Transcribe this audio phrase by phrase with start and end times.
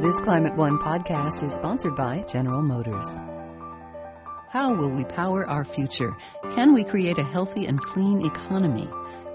[0.00, 3.20] This Climate One podcast is sponsored by General Motors.
[4.48, 6.16] How will we power our future?
[6.52, 8.88] Can we create a healthy and clean economy?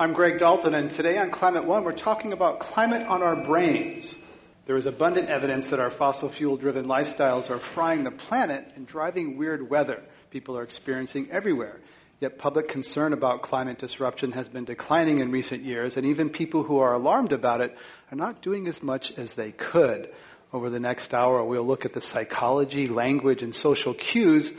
[0.00, 4.16] I'm Greg Dalton, and today on Climate One, we're talking about climate on our brains.
[4.64, 8.86] There is abundant evidence that our fossil fuel driven lifestyles are frying the planet and
[8.86, 11.80] driving weird weather people are experiencing everywhere.
[12.18, 16.62] Yet public concern about climate disruption has been declining in recent years, and even people
[16.62, 17.76] who are alarmed about it
[18.10, 20.08] are not doing as much as they could.
[20.50, 24.50] Over the next hour, we'll look at the psychology, language, and social cues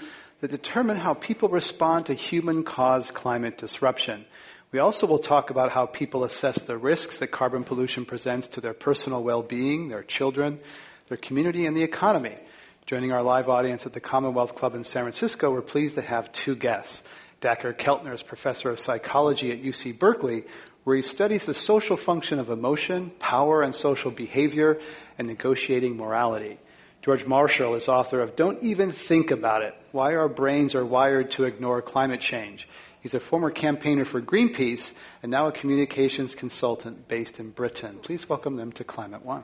[0.42, 4.26] that determine how people respond to human caused climate disruption.
[4.72, 8.62] We also will talk about how people assess the risks that carbon pollution presents to
[8.62, 10.62] their personal well-being, their children,
[11.10, 12.38] their community, and the economy.
[12.86, 16.32] Joining our live audience at the Commonwealth Club in San Francisco, we're pleased to have
[16.32, 17.04] two guests.
[17.42, 20.46] Dacher Keltner is professor of psychology at UC Berkeley,
[20.86, 24.80] where he studies the social function of emotion, power, and social behavior,
[25.18, 26.58] and negotiating morality.
[27.02, 31.32] George Marshall is author of Don't Even Think About It Why Our Brains Are Wired
[31.32, 32.70] to Ignore Climate Change.
[33.02, 34.92] He's a former campaigner for Greenpeace
[35.24, 38.00] and now a communications consultant based in Britain.
[38.02, 39.44] Please welcome them to Climate One.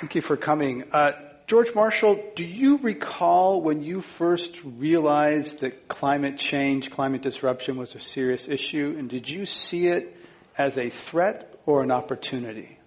[0.00, 0.84] Thank you for coming.
[0.92, 1.12] Uh,
[1.46, 7.94] George Marshall, do you recall when you first realized that climate change, climate disruption was
[7.94, 10.16] a serious issue, and did you see it
[10.56, 12.79] as a threat or an opportunity?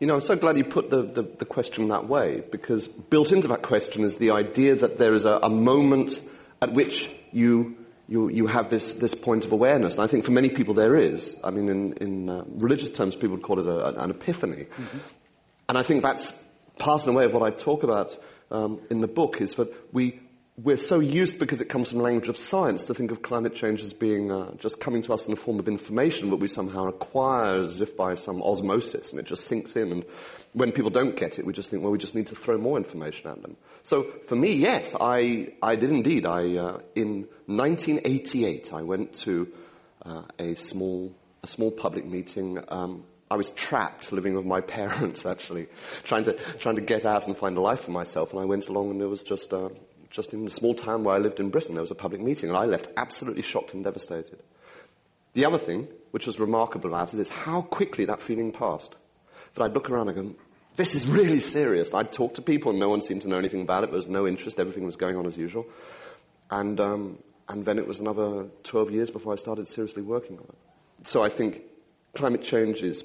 [0.00, 3.32] You know, I'm so glad you put the, the, the, question that way because built
[3.32, 6.18] into that question is the idea that there is a, a moment
[6.62, 7.76] at which you,
[8.08, 9.94] you, you have this, this point of awareness.
[9.94, 11.36] And I think for many people there is.
[11.44, 14.64] I mean, in, in uh, religious terms, people would call it a, an epiphany.
[14.64, 14.98] Mm-hmm.
[15.68, 16.32] And I think that's
[16.78, 18.16] part and way of what I talk about
[18.50, 20.18] um, in the book is that we,
[20.62, 23.82] we're so used because it comes from language of science to think of climate change
[23.82, 26.86] as being uh, just coming to us in the form of information that we somehow
[26.86, 29.92] acquire as if by some osmosis and it just sinks in.
[29.92, 30.04] And
[30.52, 32.76] when people don't get it we just think well we just need to throw more
[32.76, 33.56] information at them.
[33.84, 36.26] So for me yes i, I did indeed.
[36.26, 39.48] I, uh, in 1988 i went to
[40.04, 42.62] uh, a small a small public meeting.
[42.68, 45.68] Um, I was trapped living with my parents actually,
[46.04, 48.32] trying to, trying to get out and find a life for myself.
[48.32, 49.68] And I went along and there was just, uh,
[50.10, 52.48] just in a small town where I lived in Britain, there was a public meeting,
[52.48, 54.42] and I left absolutely shocked and devastated.
[55.34, 58.94] The other thing, which was remarkable about it, is how quickly that feeling passed.
[59.54, 60.34] That I'd look around and go,
[60.76, 61.94] this is really serious.
[61.94, 63.90] I'd talk to people, and no one seemed to know anything about it.
[63.90, 64.58] There was no interest.
[64.58, 65.66] Everything was going on as usual.
[66.50, 70.44] And, um, and then it was another 12 years before I started seriously working on
[70.44, 71.06] it.
[71.06, 71.62] So I think
[72.14, 73.04] climate change is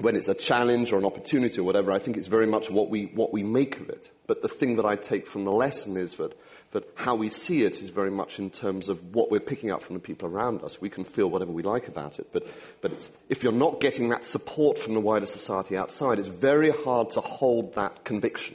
[0.00, 2.88] when it's a challenge or an opportunity or whatever, I think it's very much what
[2.88, 4.10] we, what we make of it.
[4.28, 6.38] But the thing that I take from the lesson is that,
[6.70, 9.82] that how we see it is very much in terms of what we're picking up
[9.82, 10.80] from the people around us.
[10.80, 12.46] We can feel whatever we like about it, but,
[12.80, 17.10] but if you're not getting that support from the wider society outside, it's very hard
[17.10, 18.54] to hold that conviction.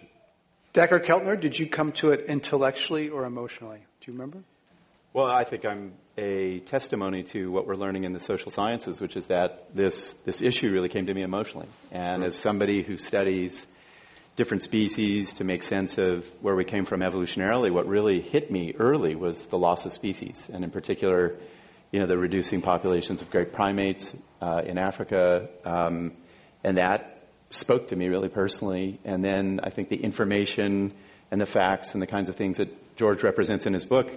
[0.74, 3.80] Dacher Keltner, did you come to it intellectually or emotionally?
[4.00, 4.40] Do you remember?
[5.16, 9.16] Well, I think I'm a testimony to what we're learning in the social sciences, which
[9.16, 11.68] is that this, this issue really came to me emotionally.
[11.92, 13.68] And as somebody who studies
[14.38, 18.74] different species to make sense of where we came from evolutionarily, what really hit me
[18.80, 21.38] early was the loss of species, and in particular,
[21.92, 26.14] you know, the reducing populations of great primates uh, in Africa, um,
[26.64, 29.00] and that spoke to me really personally.
[29.06, 30.92] And then I think the information
[31.30, 34.10] and the facts and the kinds of things that George represents in his book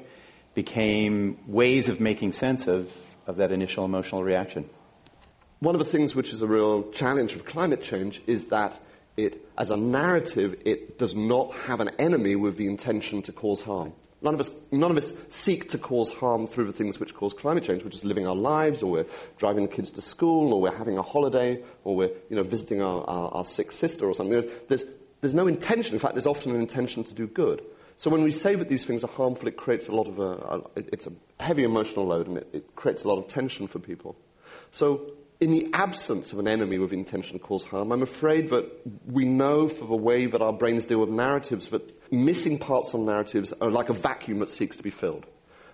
[0.56, 2.90] became ways of making sense of,
[3.26, 4.68] of that initial emotional reaction.
[5.60, 8.72] One of the things which is a real challenge of climate change is that
[9.18, 13.62] it, as a narrative, it does not have an enemy with the intention to cause
[13.62, 13.92] harm.
[14.22, 17.34] None of us, none of us seek to cause harm through the things which cause
[17.34, 19.06] climate change, which is living our lives, or we're
[19.36, 22.80] driving the kids to school, or we're having a holiday, or we're you know, visiting
[22.80, 24.41] our, our, our sick sister or something.
[24.41, 24.84] There's, there's,
[25.20, 25.94] there's no intention.
[25.94, 27.62] In fact, there's often an intention to do good.
[27.97, 30.22] So when we say that these things are harmful, it creates a lot of a,
[30.22, 33.78] a it's a heavy emotional load and it, it creates a lot of tension for
[33.78, 34.16] people.
[34.71, 38.71] So in the absence of an enemy with intention to cause harm, I'm afraid that
[39.07, 43.07] we know for the way that our brains deal with narratives that missing parts on
[43.07, 45.27] narratives are like a vacuum that seeks to be filled.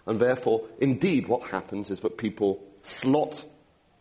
[0.06, 3.44] And therefore, indeed, what happens is that people slot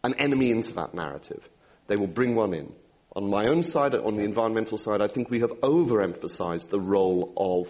[0.04, 1.48] an enemy into that narrative.
[1.88, 2.74] They will bring one in.
[3.16, 7.34] on my own side, on the environmental side, I think we have overemphasized the role
[7.36, 7.68] of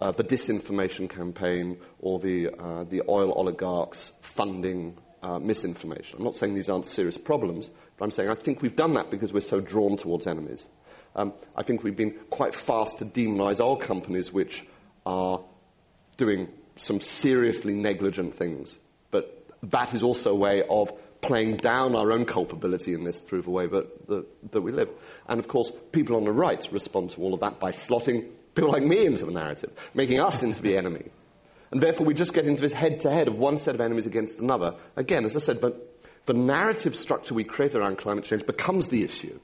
[0.00, 6.18] uh, the disinformation campaign or the, uh, the oil oligarchs funding uh, misinformation.
[6.18, 9.10] I'm not saying these aren't serious problems, but I'm saying I think we've done that
[9.10, 10.66] because we're so drawn towards enemies.
[11.16, 14.64] Um, I think we've been quite fast to demonize our companies which
[15.04, 15.40] are
[16.16, 18.78] doing some seriously negligent things.
[19.10, 23.42] But that is also a way of playing down our own culpability in this through
[23.42, 24.88] the way that, that, that we live.
[25.28, 28.72] And of course, people on the right respond to all of that by slotting people
[28.72, 31.04] like me into the narrative, making us into the enemy.
[31.70, 34.06] And therefore, we just get into this head to head of one set of enemies
[34.06, 34.74] against another.
[34.96, 39.04] Again, as I said, but the narrative structure we create around climate change becomes the
[39.04, 39.38] issue.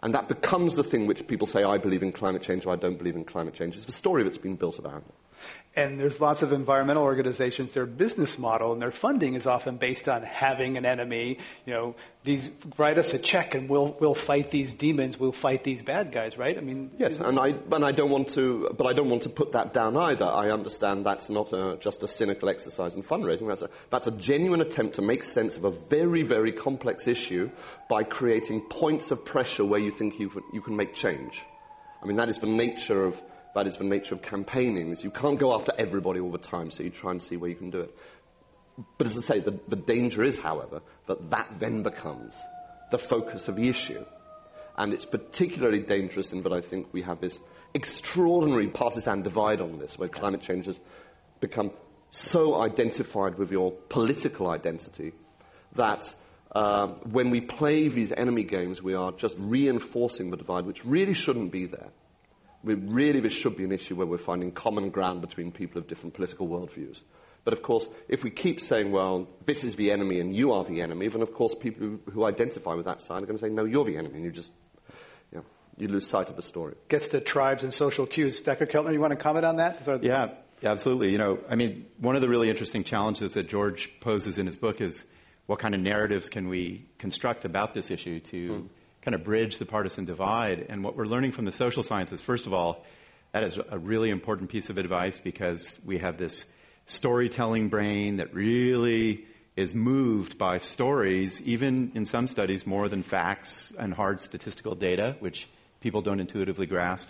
[0.00, 2.76] And that becomes the thing which people say, I believe in climate change or I
[2.76, 3.74] don't believe in climate change.
[3.76, 5.14] It's the story that's been built around it.
[5.76, 10.08] And there's lots of environmental organizations, their business model and their funding is often based
[10.08, 11.38] on having an enemy.
[11.66, 11.94] You know,
[12.24, 16.10] these, write us a check and we'll, we'll fight these demons, we'll fight these bad
[16.10, 16.58] guys, right?
[16.58, 19.28] I mean, yes, and I, and I don't want to, but I don't want to
[19.28, 20.24] put that down either.
[20.24, 23.46] I understand that's not a, just a cynical exercise in fundraising.
[23.46, 27.52] That's a, that's a genuine attempt to make sense of a very, very complex issue
[27.88, 31.44] by creating points of pressure where you think you, you can make change.
[32.02, 33.20] I mean, that is the nature of,
[33.54, 34.90] that is the nature of campaigning.
[34.90, 37.50] Is you can't go after everybody all the time, so you try and see where
[37.50, 37.96] you can do it.
[38.96, 42.36] But as I say, the, the danger is, however, that that then becomes
[42.90, 44.04] the focus of the issue.
[44.76, 47.38] And it's particularly dangerous in that I think we have this
[47.74, 50.78] extraordinary partisan divide on this, where climate change has
[51.40, 51.72] become
[52.10, 55.12] so identified with your political identity
[55.74, 56.14] that
[56.52, 61.14] uh, when we play these enemy games, we are just reinforcing the divide, which really
[61.14, 61.88] shouldn't be there
[62.62, 65.86] we really, this should be an issue where we're finding common ground between people of
[65.86, 67.02] different political worldviews.
[67.44, 70.64] But of course, if we keep saying, well, this is the enemy and you are
[70.64, 73.44] the enemy, then of course people who, who identify with that side are going to
[73.44, 74.50] say, no, you're the enemy, and you just,
[75.32, 75.44] you, know,
[75.78, 76.74] you lose sight of the story.
[76.88, 78.40] Gets to tribes and social cues.
[78.40, 78.66] Dr.
[78.66, 80.02] Keltner, you want to comment on that?
[80.02, 81.10] Yeah, absolutely.
[81.12, 84.56] You know, I mean, one of the really interesting challenges that George poses in his
[84.56, 85.04] book is
[85.46, 88.68] what kind of narratives can we construct about this issue to mm
[89.08, 90.66] kind of bridge the partisan divide.
[90.68, 92.84] And what we're learning from the social sciences, first of all,
[93.32, 96.44] that is a really important piece of advice because we have this
[96.84, 99.24] storytelling brain that really
[99.56, 105.16] is moved by stories, even in some studies more than facts and hard statistical data,
[105.20, 105.48] which
[105.80, 107.08] people don't intuitively grasp.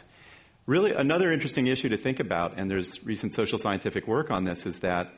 [0.66, 4.66] Really, another interesting issue to think about, and there's recent social scientific work on this,
[4.66, 5.10] is that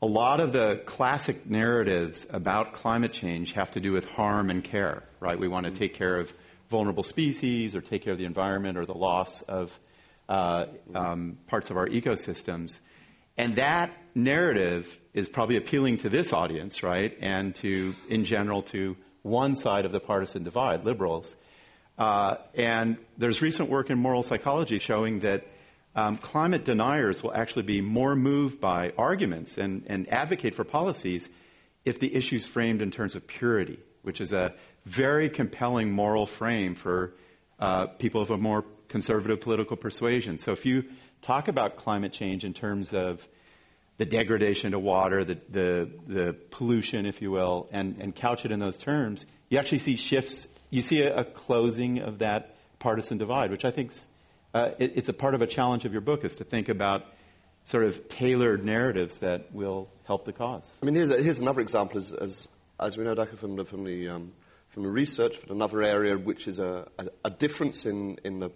[0.00, 4.62] a lot of the classic narratives about climate change have to do with harm and
[4.62, 5.38] care, right?
[5.38, 6.32] We want to take care of
[6.70, 9.72] vulnerable species or take care of the environment or the loss of
[10.28, 12.78] uh, um, parts of our ecosystems.
[13.36, 17.16] And that narrative is probably appealing to this audience, right?
[17.20, 21.34] And to, in general, to one side of the partisan divide, liberals.
[21.96, 25.44] Uh, and there's recent work in moral psychology showing that
[25.98, 31.28] um, climate deniers will actually be more moved by arguments and, and advocate for policies
[31.84, 34.54] if the issue is framed in terms of purity, which is a
[34.86, 37.14] very compelling moral frame for
[37.58, 40.38] uh, people of a more conservative political persuasion.
[40.38, 40.84] So if you
[41.20, 43.26] talk about climate change in terms of
[43.96, 48.52] the degradation of water, the, the, the pollution, if you will, and, and couch it
[48.52, 50.46] in those terms, you actually see shifts.
[50.70, 54.06] You see a, a closing of that partisan divide, which I think is
[54.54, 57.04] uh, it, it's a part of a challenge of your book is to think about
[57.64, 60.78] sort of tailored narratives that will help the cause.
[60.82, 62.48] I mean, here's, a, here's another example, as, as,
[62.80, 63.36] as we know, Dr.
[63.36, 64.32] from the, from the, um,
[64.70, 68.50] from the research, but another area which is a, a, a, difference in, in the,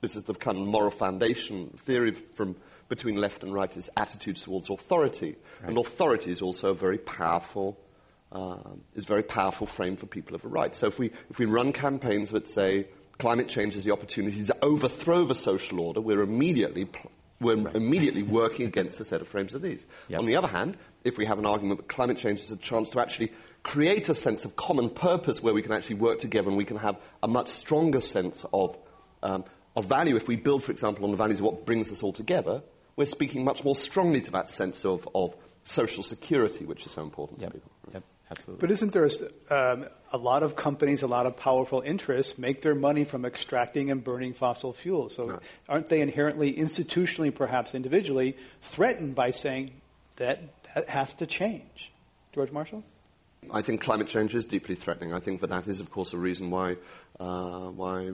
[0.00, 2.54] this is the kind of moral foundation theory from
[2.88, 5.34] between left and right is attitudes towards authority.
[5.60, 5.70] Right.
[5.70, 7.80] And authority is also a very powerful,
[8.30, 10.76] um, is a very powerful frame for people of the right.
[10.76, 12.88] So if we, if we run campaigns that say,
[13.18, 16.88] climate change is the opportunity to overthrow the social order, we're immediately,
[17.40, 17.74] we're right.
[17.74, 19.84] immediately working against a set of frames of these.
[20.08, 20.20] Yep.
[20.20, 22.90] On the other hand, if we have an argument that climate change is a chance
[22.90, 26.56] to actually create a sense of common purpose where we can actually work together and
[26.56, 28.76] we can have a much stronger sense of,
[29.22, 29.44] um,
[29.76, 32.12] of value, if we build, for example, on the values of what brings us all
[32.12, 32.62] together,
[32.96, 37.02] we're speaking much more strongly to that sense of, of social security, which is so
[37.02, 37.52] important yep.
[37.52, 37.72] to people.
[37.92, 38.04] Yep.
[38.32, 38.60] Absolutely.
[38.60, 42.62] But isn't there a, um, a lot of companies, a lot of powerful interests make
[42.62, 45.14] their money from extracting and burning fossil fuels?
[45.14, 49.72] So aren't they inherently, institutionally, perhaps individually, threatened by saying
[50.16, 50.40] that
[50.74, 51.92] that has to change?
[52.32, 52.82] George Marshall?
[53.50, 55.12] I think climate change is deeply threatening.
[55.12, 56.76] I think that that is, of course, a reason why,
[57.20, 58.12] uh, why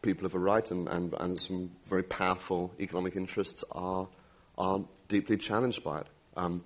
[0.00, 4.08] people of a right and, and, and some very powerful economic interests are,
[4.56, 6.06] are deeply challenged by it.
[6.36, 6.64] Um,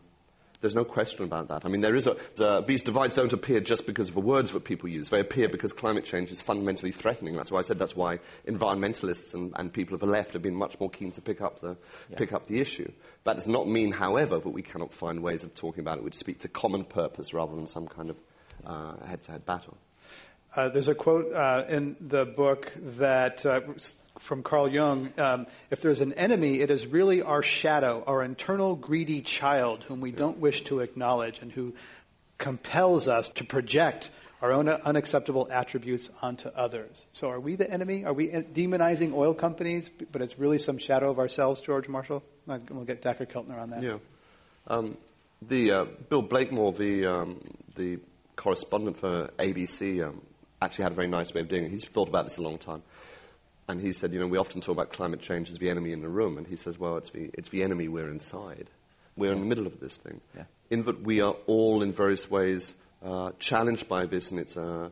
[0.60, 1.64] There's no question about that.
[1.64, 4.50] I mean, there is a, the, these divides don't appear just because of the words
[4.50, 5.08] that people use.
[5.08, 7.34] They appear because climate change is fundamentally threatening.
[7.34, 10.54] That's why I said that's why environmentalists and, and people of the left have been
[10.54, 11.78] much more keen to pick up the,
[12.10, 12.18] yeah.
[12.18, 12.92] pick up the issue.
[13.24, 16.16] That does not mean, however, that we cannot find ways of talking about it which
[16.16, 18.16] speak to common purpose rather than some kind of
[18.66, 19.78] uh, head-to-head battle.
[20.54, 23.60] Uh, there's a quote uh, in the book that uh,
[24.20, 28.76] from Carl Jung, um, if there's an enemy, it is really our shadow, our internal
[28.76, 31.74] greedy child whom we don't wish to acknowledge and who
[32.38, 34.10] compels us to project
[34.42, 37.06] our own unacceptable attributes onto others.
[37.12, 38.04] So are we the enemy?
[38.04, 42.22] Are we demonizing oil companies, but it's really some shadow of ourselves, George Marshall?
[42.46, 43.82] We'll get Dacher Keltner on that.
[43.82, 43.98] Yeah.
[44.66, 44.96] Um,
[45.42, 47.40] the uh, Bill Blakemore, the um,
[47.76, 47.98] the
[48.36, 50.20] correspondent for ABC, um,
[50.60, 51.70] actually had a very nice way of doing it.
[51.70, 52.82] He's thought about this a long time.
[53.70, 56.00] And he said, you know, we often talk about climate change as the enemy in
[56.00, 56.38] the room.
[56.38, 58.68] And he says, well, it's the, it's the enemy we're inside.
[59.16, 60.20] We're in the middle of this thing.
[60.36, 60.44] Yeah.
[60.70, 62.74] In that we are all in various ways
[63.04, 64.88] uh, challenged by this and, it's, uh,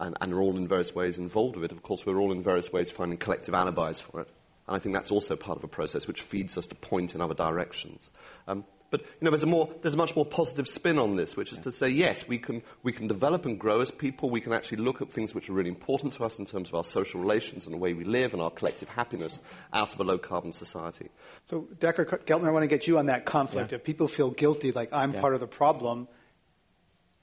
[0.00, 1.72] and, and are all in various ways involved with it.
[1.72, 4.28] Of course, we're all in various ways finding collective alibis for it.
[4.66, 7.20] And I think that's also part of a process which feeds us to point in
[7.20, 8.08] other directions.
[8.48, 11.34] Um, but you know, there's a more, there's a much more positive spin on this,
[11.34, 11.64] which is yeah.
[11.64, 14.28] to say, yes, we can we can develop and grow as people.
[14.28, 16.74] We can actually look at things which are really important to us in terms of
[16.74, 19.40] our social relations and the way we live and our collective happiness
[19.72, 21.08] out of a low carbon society.
[21.46, 23.72] So, Dacher Keltner, I want to get you on that conflict.
[23.72, 23.76] Yeah.
[23.76, 25.22] If people feel guilty, like I'm yeah.
[25.22, 26.06] part of the problem,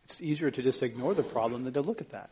[0.06, 2.32] it's easier to just ignore the problem than to look at that.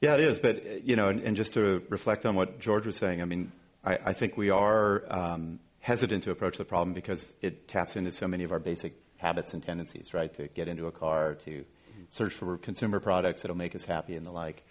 [0.00, 0.38] Yeah, it is.
[0.38, 3.50] But you know, and, and just to reflect on what George was saying, I mean,
[3.84, 5.02] I, I think we are.
[5.10, 5.58] Um,
[5.90, 9.54] hesitant to approach the problem because it taps into so many of our basic habits
[9.54, 10.32] and tendencies, right?
[10.34, 11.64] To get into a car, to
[12.10, 14.62] search for consumer products that'll make us happy and the like.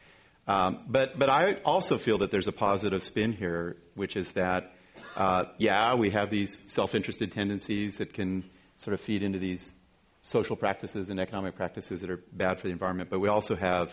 [0.47, 4.71] Um, but but I also feel that there's a positive spin here, which is that
[5.17, 9.73] uh, yeah, we have these self-interested tendencies that can sort of feed into these
[10.21, 13.09] social practices and economic practices that are bad for the environment.
[13.09, 13.91] But we also have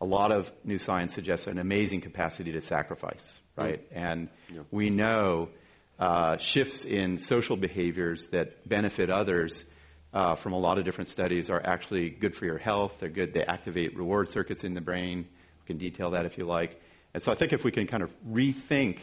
[0.00, 3.80] a lot of new science suggests an amazing capacity to sacrifice, right?
[3.92, 3.96] Mm.
[4.10, 4.62] And yeah.
[4.72, 5.50] we know
[5.98, 9.64] uh, shifts in social behaviors that benefit others
[10.12, 12.94] uh, from a lot of different studies are actually good for your health.
[13.00, 13.34] They're good.
[13.34, 15.26] They activate reward circuits in the brain.
[15.62, 16.80] We can detail that if you like.
[17.12, 18.98] And so I think if we can kind of rethink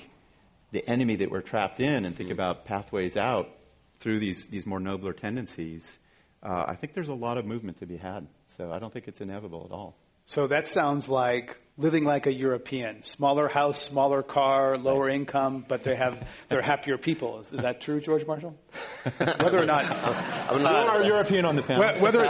[0.72, 2.34] the enemy that we're trapped in and think mm-hmm.
[2.34, 3.50] about pathways out
[4.00, 5.92] through these, these more nobler tendencies,
[6.44, 8.28] uh, I think there's a lot of movement to be had.
[8.48, 9.96] So I don't think it's inevitable at all.
[10.32, 13.04] So that sounds like living like a European.
[13.04, 15.16] Smaller house, smaller car, lower right.
[15.16, 17.42] income, but they have they're happier people.
[17.42, 18.56] Is, is that true, George Marshall?
[19.18, 22.00] Whether or not I'm not uh, European on the panel.
[22.00, 22.24] Whether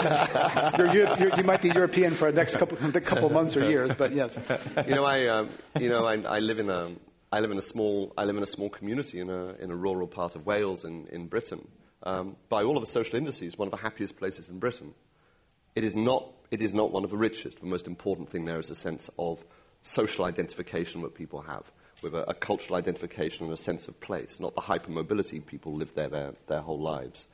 [0.91, 3.91] you're, you're, you might be European for the next couple the couple months or years,
[3.96, 4.36] but yes.
[4.88, 6.89] You know, I um, you know I, I live in a
[7.31, 9.75] I live in a small I live in a small community in a in a
[9.75, 11.67] rural part of Wales in in Britain.
[12.01, 14.96] Um, by all of the social indices, one of the happiest places in Britain.
[15.74, 17.60] It is not it is not one of the richest.
[17.60, 19.43] The most important thing there is a sense of
[19.81, 21.63] social identification that people have,
[22.03, 25.96] with a, a cultural identification and a sense of place, not the hypermobility people live
[25.96, 27.25] there their, their whole lives.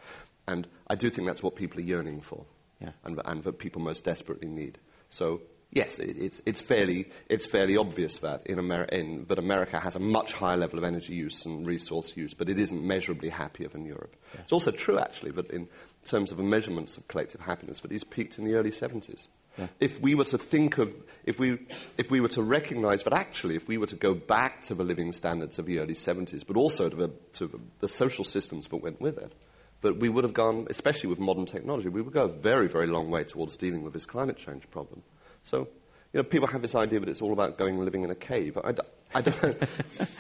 [0.48, 2.46] And I do think that's what people are yearning for,
[2.80, 2.92] yeah.
[3.04, 4.78] and, and that people most desperately need.
[5.10, 9.80] So yes, it, it's, it's, fairly, it's fairly obvious that, in Ameri- in, that America
[9.80, 13.30] has a much higher level of energy use and resource use, but it isn't measurably
[13.30, 14.16] happier than Europe.
[14.34, 14.42] Yeah.
[14.42, 15.68] It's also true, actually, that in
[16.08, 19.28] terms of the measurements of collective happiness, but it's peaked in the early 70s.
[19.58, 19.68] Yeah.
[19.80, 21.60] If we were to think of, if we,
[21.98, 24.84] if we were to recognize that actually, if we were to go back to the
[24.84, 28.78] living standards of the early 70s, but also to the, to the social systems that
[28.78, 29.34] went with it,
[29.82, 32.88] that we would have gone, especially with modern technology, we would go a very, very
[32.88, 35.04] long way towards dealing with this climate change problem.
[35.44, 35.68] So
[36.14, 38.16] you know, people have this idea that it's all about going and living in a
[38.16, 38.58] cave.
[38.58, 38.74] I,
[39.14, 39.56] I don't know.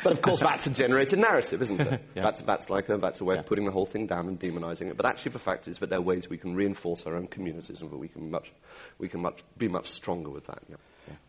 [0.03, 2.01] but of course, that's a generated narrative, isn't it?
[2.15, 2.23] yeah.
[2.23, 3.41] That's, that's like a, that's a way yeah.
[3.41, 4.97] of putting the whole thing down and demonizing it.
[4.97, 7.81] But actually, the fact is that there are ways we can reinforce our own communities
[7.81, 8.51] and that we can, much,
[8.97, 10.59] we can much, be much stronger with that.
[10.69, 10.77] Yeah.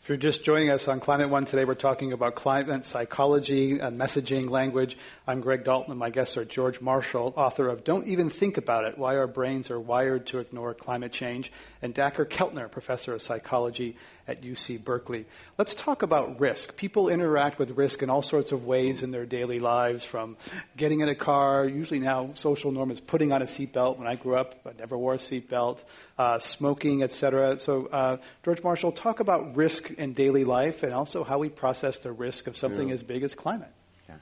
[0.02, 3.98] If you're just joining us on Climate One today, we're talking about climate psychology and
[3.98, 4.96] messaging language.
[5.26, 8.84] I'm Greg Dalton, and my guests are George Marshall, author of Don't Even Think About
[8.84, 13.22] It Why Our Brains Are Wired to Ignore Climate Change, and Dacher Keltner, professor of
[13.22, 13.96] psychology
[14.28, 15.24] at UC Berkeley.
[15.56, 16.76] Let's talk about risk.
[16.76, 20.36] People interact with risk in all sorts of ways in their daily lives, from
[20.76, 23.98] getting in a car, usually now social norm is putting on a seatbelt.
[23.98, 25.82] When I grew up, I never wore a seatbelt,
[26.18, 27.58] uh, smoking, etc.
[27.58, 31.98] So, uh, George Marshall, talk about risk in daily life and also how we process
[31.98, 32.94] the risk of something yeah.
[32.94, 33.72] as big as climate.
[34.08, 34.16] Yeah.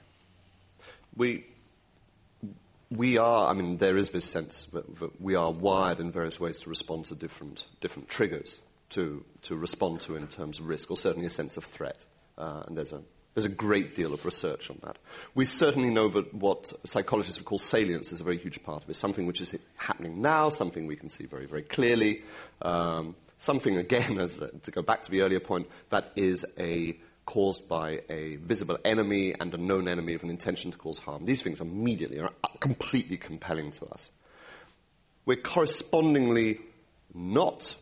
[1.17, 1.45] We
[2.89, 6.39] we are, I mean, there is this sense that, that, we are wired in various
[6.39, 8.57] ways to respond to different, different triggers
[8.91, 12.05] to, to respond to in terms of risk, or certainly a sense of threat.
[12.37, 13.01] Uh, and there's a,
[13.37, 14.97] There's a great deal of research on that.
[15.35, 18.89] We certainly know that what psychologists would call salience is a very huge part of
[18.89, 18.95] it.
[18.95, 22.23] Something which is happening now, something we can see very, very clearly.
[22.63, 26.97] Um, something, again, as, uh, to go back to the earlier point, that is a
[27.27, 31.25] caused by a visible enemy and a known enemy of an intention to cause harm.
[31.25, 34.09] These things immediately are completely compelling to us.
[35.27, 36.59] We're correspondingly
[37.13, 37.75] not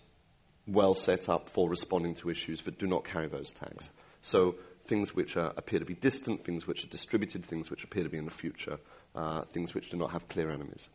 [0.68, 3.90] well set up for responding to issues that do not carry those tags.
[4.22, 4.56] So
[4.88, 8.10] things which are, appear to be distant, things which are distributed, things which appear to
[8.10, 8.78] be in the future,
[9.16, 10.90] uh, things which do not have clear enemies.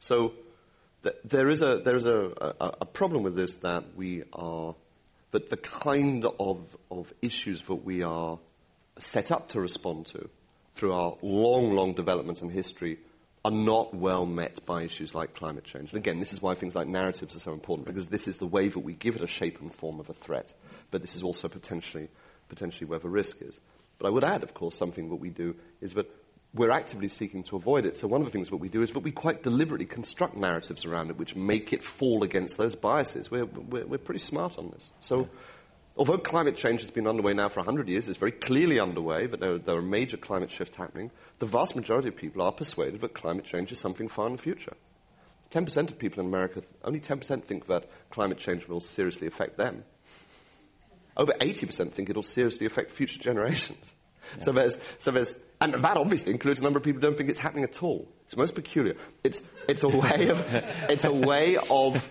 [0.00, 0.32] So
[1.02, 4.74] th- there is, a, there is a, a, a, problem with this that we are,
[5.30, 8.38] that the kind of, of issues that we are
[8.98, 10.28] set up to respond to
[10.74, 12.98] through our long, long development and history
[13.44, 15.90] are not well met by issues like climate change.
[15.90, 18.46] And again, this is why things like narratives are so important, because this is the
[18.46, 20.54] way that we give it a shape and form of a threat.
[20.90, 22.08] But this is also potentially
[22.48, 23.58] potentially where the risk is.
[23.98, 26.06] But I would add, of course, something that we do is that
[26.54, 27.96] we're actively seeking to avoid it.
[27.96, 30.84] So one of the things that we do is that we quite deliberately construct narratives
[30.84, 33.30] around it which make it fall against those biases.
[33.30, 34.90] We're, we're, we're pretty smart on this.
[35.00, 35.28] So.
[35.96, 39.40] Although climate change has been underway now for 100 years, it's very clearly underway, but
[39.40, 43.14] there, there are major climate shifts happening, the vast majority of people are persuaded that
[43.14, 44.74] climate change is something far in the future.
[45.50, 49.84] 10% of people in America, only 10% think that climate change will seriously affect them.
[51.16, 53.92] Over 80% think it'll seriously affect future generations.
[54.38, 54.44] Yeah.
[54.44, 57.28] So there's, so there's, and that obviously includes a number of people who don't think
[57.28, 58.08] it's happening at all.
[58.24, 58.94] It's most peculiar.
[59.22, 60.42] It's, it's a way of,
[60.88, 62.08] it's a way of,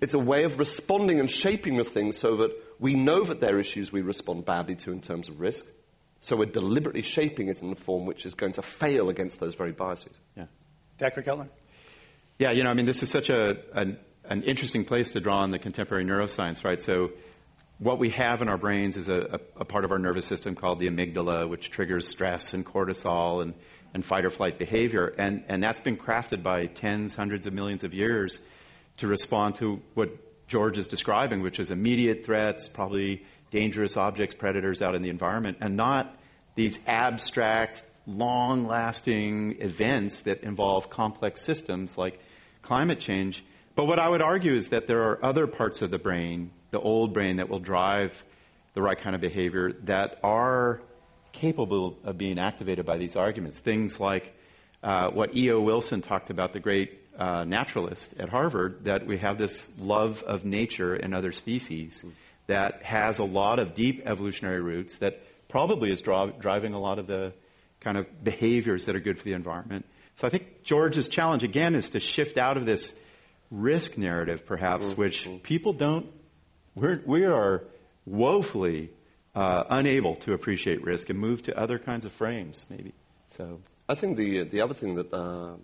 [0.00, 3.56] it's a way of responding and shaping the things so that we know that there
[3.56, 5.66] are issues we respond badly to in terms of risk.
[6.20, 9.54] So we're deliberately shaping it in the form which is going to fail against those
[9.54, 10.18] very biases.
[10.36, 10.46] Yeah.
[10.98, 11.22] Dr.
[11.22, 11.48] Keltner?
[12.38, 15.40] Yeah, you know, I mean, this is such a, an, an interesting place to draw
[15.40, 16.82] on the contemporary neuroscience, right?
[16.82, 17.10] So
[17.78, 20.54] what we have in our brains is a, a, a, part of our nervous system
[20.54, 23.54] called the amygdala, which triggers stress and cortisol and,
[23.92, 25.06] and fight or flight behavior.
[25.06, 28.38] And, and that's been crafted by tens, hundreds of millions of years
[28.98, 30.10] to respond to what
[30.50, 35.58] George is describing, which is immediate threats, probably dangerous objects, predators out in the environment,
[35.60, 36.14] and not
[36.56, 42.18] these abstract, long lasting events that involve complex systems like
[42.62, 43.44] climate change.
[43.76, 46.80] But what I would argue is that there are other parts of the brain the
[46.80, 48.12] old brain that will drive
[48.74, 50.80] the right kind of behavior that are
[51.32, 53.58] capable of being activated by these arguments.
[53.58, 54.32] Things like
[54.82, 55.60] uh, what E.O.
[55.60, 60.44] Wilson talked about, the great uh, naturalist at Harvard, that we have this love of
[60.44, 62.04] nature and other species
[62.46, 66.98] that has a lot of deep evolutionary roots that probably is draw- driving a lot
[66.98, 67.32] of the
[67.80, 69.86] kind of behaviors that are good for the environment.
[70.16, 72.92] So I think George's challenge again is to shift out of this
[73.50, 75.00] risk narrative, perhaps, mm-hmm.
[75.00, 76.06] which people don't
[76.74, 77.64] we're, we are
[78.06, 78.90] woefully
[79.34, 82.92] uh, unable to appreciate risk and move to other kinds of frames, maybe.
[83.28, 85.60] So I think the the other thing that um,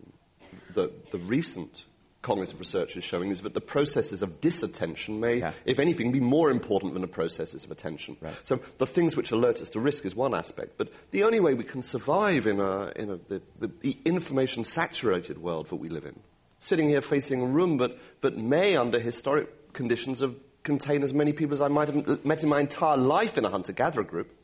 [0.75, 1.85] the the recent
[2.23, 5.53] cognitive research is showing is that the processes of disattention may, yeah.
[5.65, 8.17] if anything, be more important than the processes of attention.
[8.21, 8.35] Right.
[8.43, 11.55] So the things which alert us to risk is one aspect, but the only way
[11.55, 13.43] we can survive in a in a, the,
[13.81, 16.19] the information saturated world that we live in,
[16.59, 20.35] sitting here facing a room but but may under historic conditions have
[20.67, 23.49] contain as many people as I might have met in my entire life in a
[23.49, 24.36] hunter gatherer group,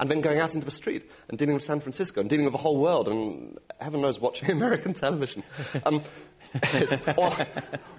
[0.00, 2.52] and then going out into the street and dealing with San Francisco and dealing with
[2.52, 5.42] the whole world and heaven knows watching American television.
[5.84, 6.02] Um,
[7.16, 7.36] or,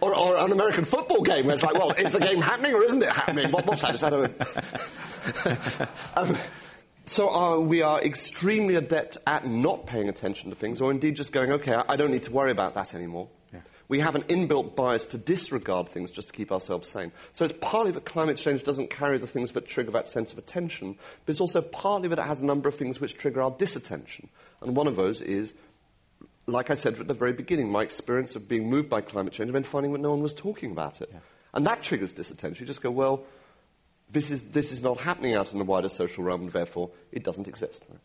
[0.01, 2.83] or, or, an American football game where it's like, well, is the game happening or
[2.83, 3.51] isn't it happening?
[3.51, 3.95] What, what's that?
[3.95, 5.89] Is that a...
[6.19, 6.37] um,
[7.05, 11.31] so uh, we are extremely adept at not paying attention to things, or indeed just
[11.31, 13.29] going, okay, I don't need to worry about that anymore
[13.89, 17.11] we have an inbuilt bias to disregard things just to keep ourselves sane.
[17.33, 20.37] So it's partly that climate change doesn't carry the things that trigger that sense of
[20.37, 23.51] attention, but it's also partly that it has a number of things which trigger our
[23.51, 24.29] disattention.
[24.61, 25.55] And one of those is,
[26.45, 29.47] like I said at the very beginning, my experience of being moved by climate change
[29.47, 31.09] and then finding that no one was talking about it.
[31.11, 31.19] Yeah.
[31.53, 32.63] And that triggers disattention.
[32.63, 33.23] You just go, well,
[34.11, 37.23] this is, this is not happening out in the wider social realm, and therefore it
[37.23, 37.83] doesn't exist.
[37.89, 37.99] Right?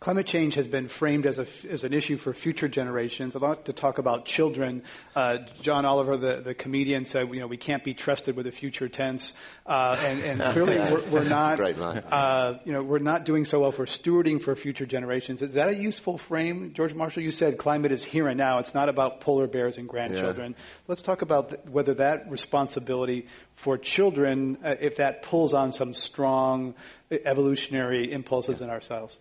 [0.00, 3.36] Climate change has been framed as, a, as an issue for future generations.
[3.36, 4.82] I'd like to talk about children.
[5.14, 8.52] Uh, John Oliver, the, the comedian, said, you know, we can't be trusted with a
[8.52, 9.34] future tense.
[9.66, 13.72] Uh, and, and, clearly we're, we're not, uh, you know, we're not doing so well
[13.72, 15.42] for stewarding for future generations.
[15.42, 16.72] Is that a useful frame?
[16.72, 18.56] George Marshall, you said climate is here and now.
[18.56, 20.54] It's not about polar bears and grandchildren.
[20.56, 20.64] Yeah.
[20.88, 25.92] Let's talk about th- whether that responsibility for children, uh, if that pulls on some
[25.92, 26.74] strong
[27.10, 28.68] evolutionary impulses yeah.
[28.68, 29.18] in ourselves.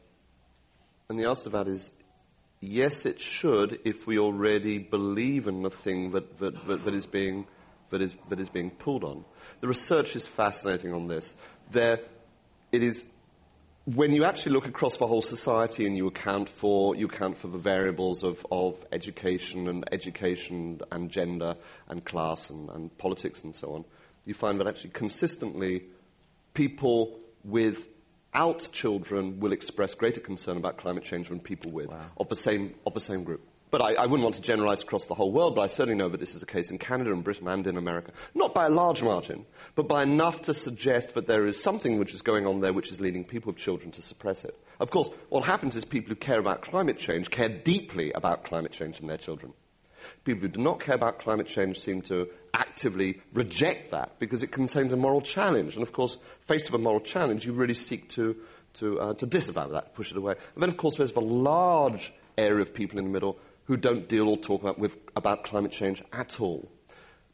[1.10, 1.92] And the answer to that is
[2.60, 7.08] yes, it should if we already believe in the thing that, that, that, that, is,
[7.08, 7.48] being,
[7.90, 9.26] that, is, that is being pulled on.
[9.62, 11.34] The research is fascinating on this.
[11.72, 12.00] There,
[12.72, 13.06] it is
[13.96, 17.48] when you actually look across the whole society and you account for you account for
[17.48, 21.56] the variables of, of education and education and gender
[21.88, 23.86] and class and, and politics and so on,
[24.26, 25.86] you find that actually consistently
[26.54, 27.20] people
[28.34, 32.06] without children will express greater concern about climate change than people with Wow.
[32.18, 33.42] of the same of the same group.
[33.72, 36.10] But I, I wouldn't want to generalize across the whole world, but I certainly know
[36.10, 38.14] that this is the case in Canada and Britain and in America.
[38.34, 42.16] Not by a large margin, but by enough to suggest that there is something which
[42.16, 44.58] is going on there which is leading people with children to suppress it.
[44.80, 48.72] Of course, what happens is people who care about climate change care deeply about climate
[48.72, 49.54] change in their children.
[50.24, 54.52] People who do not care about climate change seem to actively reject that because it
[54.52, 55.76] contains a moral challenge.
[55.76, 58.36] And of course, faced with a moral challenge, you really seek to,
[58.76, 60.36] to, uh, to disavow that, push it away.
[60.54, 64.08] And then, of course, there's the large area of people in the middle who don't
[64.08, 66.68] deal or talk about, with, about climate change at all.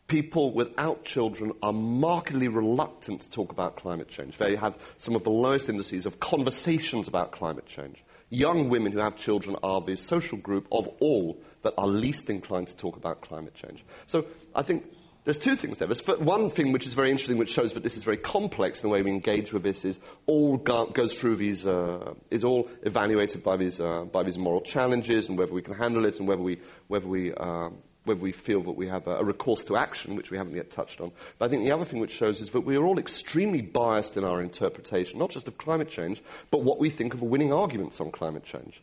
[0.07, 4.37] People without children are markedly reluctant to talk about climate change.
[4.37, 8.03] They have some of the lowest indices of conversations about climate change.
[8.29, 12.67] Young women who have children are the social group of all that are least inclined
[12.67, 13.83] to talk about climate change.
[14.05, 14.85] So I think
[15.23, 15.87] there's two things there.
[15.87, 18.87] There's one thing which is very interesting, which shows that this is very complex in
[18.87, 22.69] the way we engage with this, is all go- goes through these, uh, is all
[22.83, 26.27] evaluated by these, uh, by these moral challenges and whether we can handle it and
[26.27, 29.75] whether we, whether we, um, whether we feel that we have a, a recourse to
[29.75, 31.11] action, which we haven't yet touched on.
[31.39, 34.17] But I think the other thing which shows is that we are all extremely biased
[34.17, 37.99] in our interpretation, not just of climate change, but what we think of winning arguments
[37.99, 38.79] on climate change.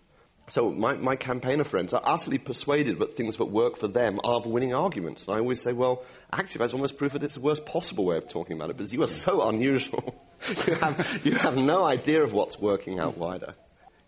[0.49, 4.41] So my, my campaigner friends are utterly persuaded that things that work for them are
[4.41, 5.27] the winning arguments.
[5.27, 8.17] And I always say, well, actually, that's almost proof that it's the worst possible way
[8.17, 10.21] of talking about it because you are so unusual.
[10.67, 13.55] you, have, you have no idea of what's working out wider.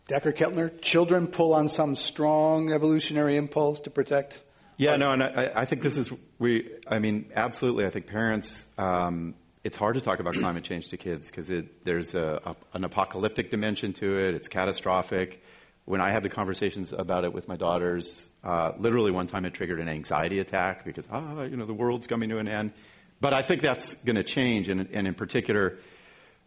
[0.08, 4.42] Dacher Keltner, children pull on some strong evolutionary impulse to protect.
[4.76, 6.68] Yeah, no, and I, I think this is we.
[6.86, 7.86] I mean, absolutely.
[7.86, 8.66] I think parents.
[8.76, 11.50] Um, it's hard to talk about climate change to kids because
[11.84, 14.34] there's a, a, an apocalyptic dimension to it.
[14.34, 15.42] It's catastrophic.
[15.86, 19.52] When I have the conversations about it with my daughters, uh, literally one time it
[19.52, 22.72] triggered an anxiety attack because ah, you know, the world's coming to an end.
[23.20, 25.78] But I think that's going to change, and, and in particular,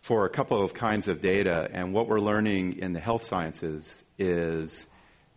[0.02, 1.69] for a couple of kinds of data.
[1.71, 4.88] And what we're learning in the health sciences is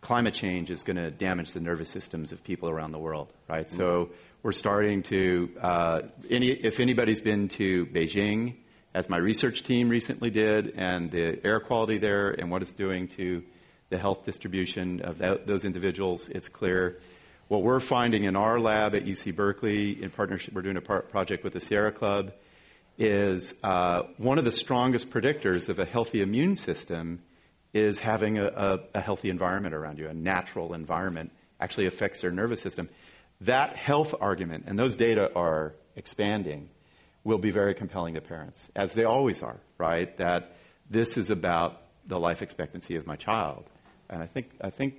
[0.01, 3.67] climate change is going to damage the nervous systems of people around the world, right?
[3.67, 3.77] Mm-hmm.
[3.77, 4.09] So
[4.43, 8.55] we're starting to, uh, any, if anybody's been to Beijing,
[8.93, 13.07] as my research team recently did, and the air quality there and what it's doing
[13.09, 13.43] to
[13.91, 16.97] the health distribution of that, those individuals, it's clear.
[17.49, 21.03] What we're finding in our lab at UC Berkeley, in partnership, we're doing a par-
[21.03, 22.31] project with the Sierra Club,
[22.97, 27.21] is uh, one of the strongest predictors of a healthy immune system
[27.73, 32.31] is having a, a, a, healthy environment around you, a natural environment actually affects your
[32.31, 32.89] nervous system.
[33.41, 36.69] That health argument, and those data are expanding,
[37.23, 40.15] will be very compelling to parents, as they always are, right?
[40.17, 40.55] That
[40.89, 43.65] this is about the life expectancy of my child.
[44.11, 44.95] And I think, I think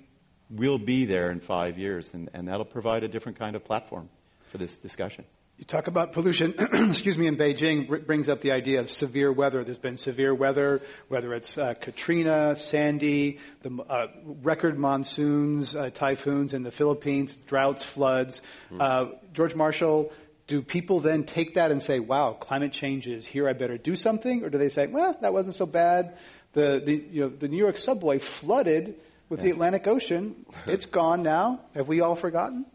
[0.51, 4.09] we'll be there in five years, and, and that'll provide a different kind of platform
[4.51, 5.25] for this discussion.
[5.59, 6.55] You talk about pollution,
[6.91, 9.63] excuse me, in Beijing brings up the idea of severe weather.
[9.63, 16.53] There's been severe weather, whether it's uh, Katrina, Sandy, the uh, record monsoons, uh, typhoons
[16.53, 18.41] in the Philippines, droughts, floods.
[18.73, 19.15] Mm.
[19.35, 20.11] George Marshall,
[20.47, 23.95] do people then take that and say, wow, climate change is here, I better do
[23.95, 24.43] something?
[24.43, 26.17] Or do they say, well, that wasn't so bad?
[26.55, 28.95] The, the, you know, the New York subway flooded
[29.29, 29.45] with yeah.
[29.45, 30.45] the Atlantic Ocean.
[30.67, 31.61] It's gone now.
[31.75, 32.67] Have we all forgotten?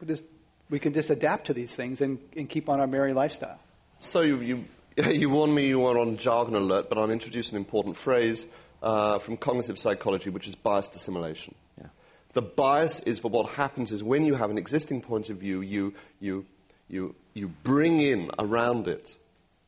[0.00, 0.24] We're just
[0.70, 3.58] we can just adapt to these things and, and keep on our merry lifestyle.
[4.00, 4.64] So you, you,
[5.10, 8.46] you warned me you were on jargon alert, but I'll introduce an important phrase
[8.82, 11.54] uh, from cognitive psychology, which is biased assimilation.
[11.78, 11.88] Yeah.
[12.32, 15.60] The bias is for what happens is when you have an existing point of view,
[15.60, 16.46] you, you,
[16.88, 19.14] you, you bring in around it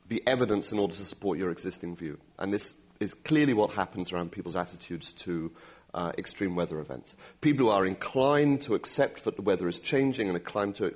[0.09, 2.19] the evidence in order to support your existing view.
[2.39, 5.53] And this is clearly what happens around people's attitudes to
[5.93, 7.17] uh, extreme weather events.
[7.41, 10.95] People who are inclined to accept that the weather is changing and inclined to,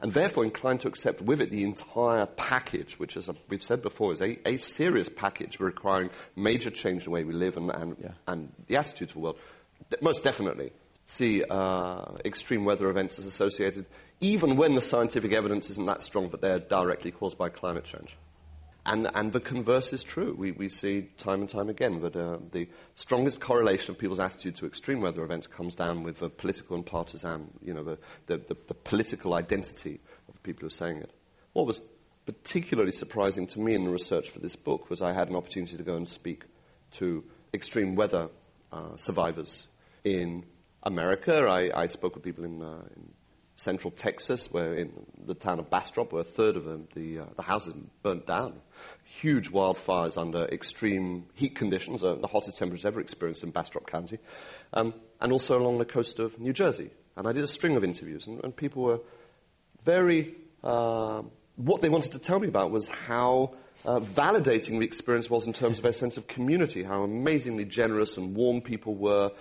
[0.00, 4.12] and therefore inclined to accept with it the entire package, which, as we've said before,
[4.12, 7.96] is a, a serious package requiring major change in the way we live and, and,
[8.00, 8.12] yeah.
[8.26, 9.38] and the attitudes of the world.
[10.00, 10.72] Most definitely
[11.06, 13.86] see uh, extreme weather events as associated,
[14.20, 18.14] even when the scientific evidence isn't that strong, but they're directly caused by climate change.
[18.90, 20.34] And, and the converse is true.
[20.36, 24.56] We, we see time and time again that uh, the strongest correlation of people's attitude
[24.56, 28.38] to extreme weather events comes down with the political and partisan, you know, the, the,
[28.38, 31.12] the, the political identity of the people who are saying it.
[31.52, 31.80] What was
[32.26, 35.76] particularly surprising to me in the research for this book was I had an opportunity
[35.76, 36.42] to go and speak
[36.94, 37.22] to
[37.54, 38.28] extreme weather
[38.72, 39.68] uh, survivors
[40.02, 40.44] in
[40.82, 41.46] America.
[41.46, 43.12] I, I, spoke with people in, uh, in
[43.60, 44.90] central Texas, where in
[45.26, 48.54] the town of Bastrop, where a third of them, the, uh, the houses burnt down.
[49.04, 54.18] Huge wildfires under extreme heat conditions, uh, the hottest temperatures ever experienced in Bastrop County,
[54.72, 56.90] um, and also along the coast of New Jersey.
[57.16, 59.00] And I did a string of interviews, and, and people were
[59.84, 60.34] very.
[60.64, 61.22] Uh,
[61.56, 65.52] what they wanted to tell me about was how uh, validating the experience was in
[65.52, 69.32] terms of their sense of community, how amazingly generous and warm people were,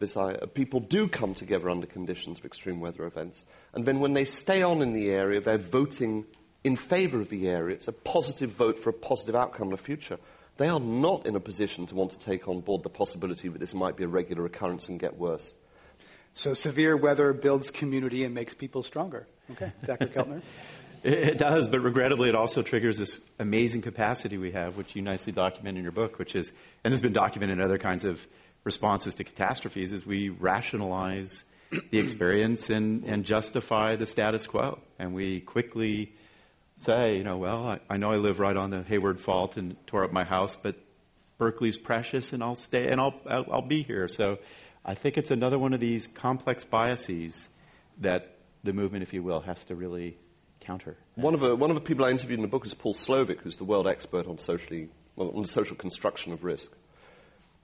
[0.00, 3.44] Uh, people do come together under conditions of extreme weather events.
[3.74, 6.24] And then when they stay on in the area, they're voting
[6.64, 7.76] in favor of the area.
[7.76, 10.18] It's a positive vote for a positive outcome in the future.
[10.56, 13.58] They are not in a position to want to take on board the possibility that
[13.58, 15.52] this might be a regular occurrence and get worse.
[16.34, 19.26] So severe weather builds community and makes people stronger.
[19.52, 20.06] Okay, Dr.
[20.14, 20.42] Keltner.
[21.04, 25.32] It does, but regrettably, it also triggers this amazing capacity we have, which you nicely
[25.32, 26.50] document in your book, which is,
[26.82, 28.20] and has been documented in other kinds of
[28.64, 31.44] responses to catastrophes is we rationalize
[31.90, 34.80] the experience and, and justify the status quo.
[34.98, 36.12] And we quickly
[36.76, 39.76] say, you know, well, I, I know I live right on the Hayward Fault and
[39.86, 40.76] tore up my house, but
[41.38, 44.08] Berkeley's precious and I'll stay and I'll, I'll, I'll be here.
[44.08, 44.38] So
[44.84, 47.48] I think it's another one of these complex biases
[48.00, 50.16] that the movement, if you will, has to really
[50.60, 50.96] counter.
[51.14, 53.40] One of the, one of the people I interviewed in the book is Paul Slovic,
[53.40, 56.70] who's the world expert on socially, well, on the social construction of risk.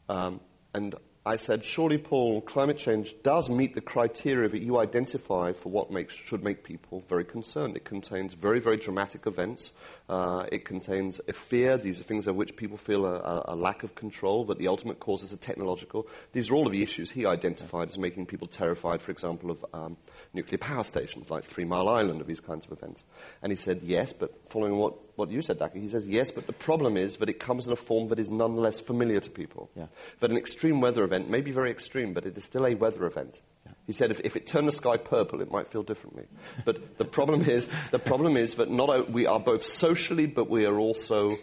[0.09, 0.41] Um,
[0.75, 0.95] and
[1.27, 5.91] I said, surely, Paul, climate change does meet the criteria that you identify for what
[5.91, 7.79] makes, should make people very concerned.
[7.79, 9.73] It contains very, very dramatic events.
[10.07, 11.79] Uh, it contains a fear.
[11.79, 15.01] These are things of which people feel a, a, lack of control, that the ultimate
[15.01, 16.07] causes are technological.
[16.35, 19.65] These are all of the issues he identified as making people terrified, for example, of
[19.73, 19.97] um,
[20.35, 23.03] nuclear power stations like Three Mile Island, of these kinds of events.
[23.41, 26.47] And he said, yes, but following what, what you said, Daki, he says, yes, but
[26.47, 29.71] the problem is that it comes in a form that is nonetheless familiar to people.
[29.77, 29.87] Yeah.
[30.21, 33.07] That an extreme weather event may be very extreme, but it is still a weather
[33.07, 33.41] event.
[33.65, 33.73] Yeah.
[33.87, 36.25] He said if, if it turned the sky purple, it might feel differently.
[36.65, 40.67] But the problem is, the problem is that not, we are both socially, but we
[40.67, 41.37] are also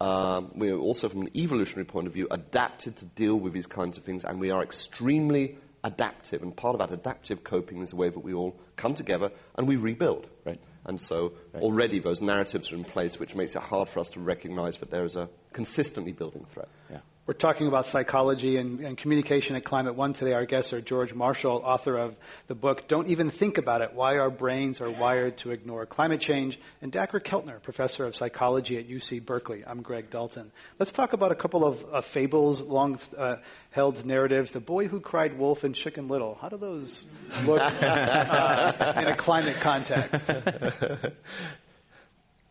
[0.00, 3.66] um, we are also, from an evolutionary point of view, adapted to deal with these
[3.66, 6.42] kinds of things, and we are extremely adaptive.
[6.42, 9.66] And part of that adaptive coping is the way that we all come together and
[9.66, 10.26] we rebuild.
[10.44, 10.60] Right.
[10.88, 11.62] And so right.
[11.62, 14.90] already those narratives are in place, which makes it hard for us to recognize that
[14.90, 16.68] there is a consistently building threat.
[16.90, 16.98] Yeah.
[17.28, 20.32] We're talking about psychology and, and, communication at Climate One today.
[20.32, 24.16] Our guests are George Marshall, author of the book Don't Even Think About It Why
[24.16, 28.88] Our Brains Are Wired to Ignore Climate Change, and Dacher Keltner, professor of psychology at
[28.88, 29.62] UC Berkeley.
[29.66, 30.50] I'm Greg Dalton.
[30.78, 33.36] Let's talk about a couple of uh, fables, long uh,
[33.72, 34.52] held narratives.
[34.52, 36.38] The Boy Who Cried Wolf and Chicken Little.
[36.40, 37.04] How do those
[37.44, 40.30] look uh, in a climate context?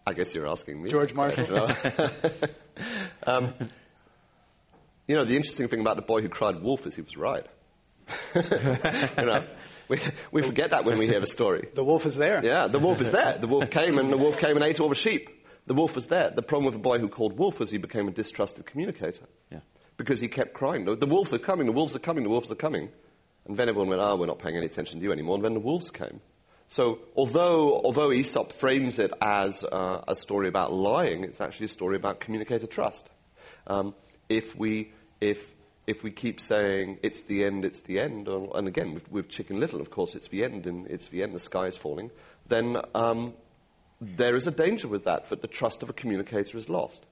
[0.08, 0.90] I guess you're asking me.
[0.90, 1.70] George Marshall.
[3.28, 3.54] um,
[5.06, 7.46] you know, the interesting thing about the boy who cried wolf is he was right.
[8.36, 9.46] you know,
[9.90, 10.00] we,
[10.32, 11.68] we forget that when we hear the story.
[11.74, 12.40] The wolf is there.
[12.42, 13.38] Yeah, the wolf is there.
[13.38, 15.30] The wolf came and the wolf came and ate all the sheep.
[15.66, 16.30] The wolf was there.
[16.30, 19.26] The problem with the boy who called wolf was he became a distrusted communicator.
[19.52, 19.60] Yeah.
[19.98, 22.50] Because he kept crying, the, the wolves are coming, the wolves are coming, the wolves
[22.50, 22.92] are coming.
[23.46, 25.36] And then everyone went, oh, we're not paying any attention to you anymore.
[25.36, 26.22] And then the wolves came.
[26.70, 31.70] So although, although Aesop frames it as uh, a story about lying, it's actually a
[31.70, 33.08] story about communicator trust.
[33.68, 33.94] Um,
[34.30, 35.50] if we if
[35.86, 39.60] if we keep saying it's the end, it's the end, and again with, with, Chicken
[39.60, 42.12] Little, of course, it's the end, and it's the end, the sky is falling,
[42.48, 43.34] then um,
[44.02, 47.06] there is a danger with that that the trust of a communicator is lost.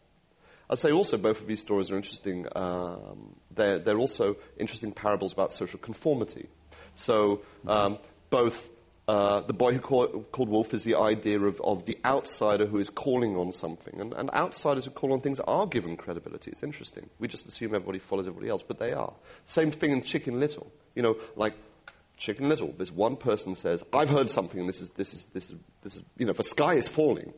[0.69, 2.47] I'd say also both of these stories are interesting.
[2.55, 6.49] Um, they're, they're, also interesting parables about social conformity.
[6.95, 8.67] So um, both
[9.07, 12.79] uh, the boy who call, called Wolf is the idea of, of the outsider who
[12.79, 14.01] is calling on something.
[14.01, 16.49] And, and, outsiders who call on things are given credibility.
[16.49, 17.07] It's interesting.
[17.19, 19.13] We just assume everybody follows everybody else, but they are.
[19.45, 20.71] Same thing in Chicken Little.
[20.95, 21.53] You know, like
[22.17, 25.51] Chicken Little, this one person says, I've heard something and this is, this is, this
[25.51, 27.31] is, this is, you know, the sky is falling.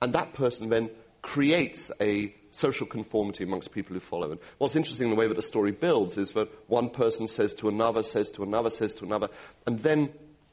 [0.00, 0.88] And that person then
[1.20, 4.30] creates a social conformity amongst people who follow.
[4.30, 7.52] And what's interesting in the way that the story builds is that one person says
[7.54, 9.28] to another, says to another, says to another,
[9.66, 10.10] and then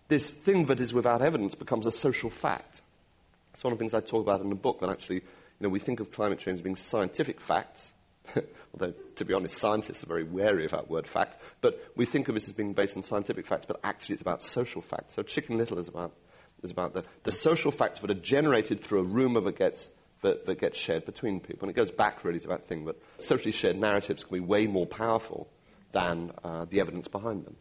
[0.08, 2.82] this thing that is without evidence becomes a social fact.
[3.54, 5.70] It's one of the things I talk about in the book, that actually, you know,
[5.70, 7.92] we think of climate change as being scientific facts,
[8.74, 12.28] although, to be honest, scientists are very wary of that word fact, but we think
[12.28, 15.16] of this as being based on scientific facts, but actually it's about social facts.
[15.16, 16.12] So Chicken Little is about,
[16.64, 19.90] is about the, the social facts that are generated through a rumor that gets,
[20.22, 21.68] that, that gets shared between people.
[21.68, 24.68] And it goes back really to that thing that socially shared narratives can be way
[24.68, 25.48] more powerful
[25.94, 27.56] than uh, the evidence behind them.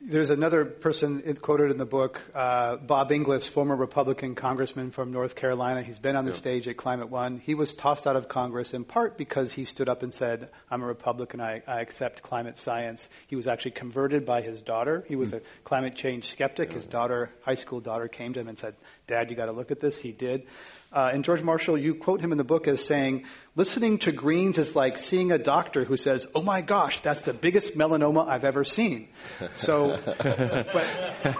[0.00, 5.34] There's another person quoted in the book, uh, Bob Inglis, former Republican congressman from North
[5.34, 5.82] Carolina.
[5.82, 6.36] He's been on the yeah.
[6.36, 7.38] stage at Climate One.
[7.40, 10.82] He was tossed out of Congress in part because he stood up and said, I'm
[10.82, 13.08] a Republican, I, I accept climate science.
[13.26, 15.04] He was actually converted by his daughter.
[15.08, 15.38] He was mm.
[15.38, 16.72] a climate change skeptic.
[16.72, 18.76] His daughter, high school daughter, came to him and said,
[19.08, 19.96] Dad, you got to look at this.
[19.96, 20.46] He did.
[20.92, 23.24] Uh, and George Marshall, you quote him in the book as saying,
[23.56, 27.34] listening to Greens is like seeing a doctor who says, oh my gosh, that's the
[27.34, 29.08] biggest melanoma I've ever seen.
[29.56, 30.86] So, but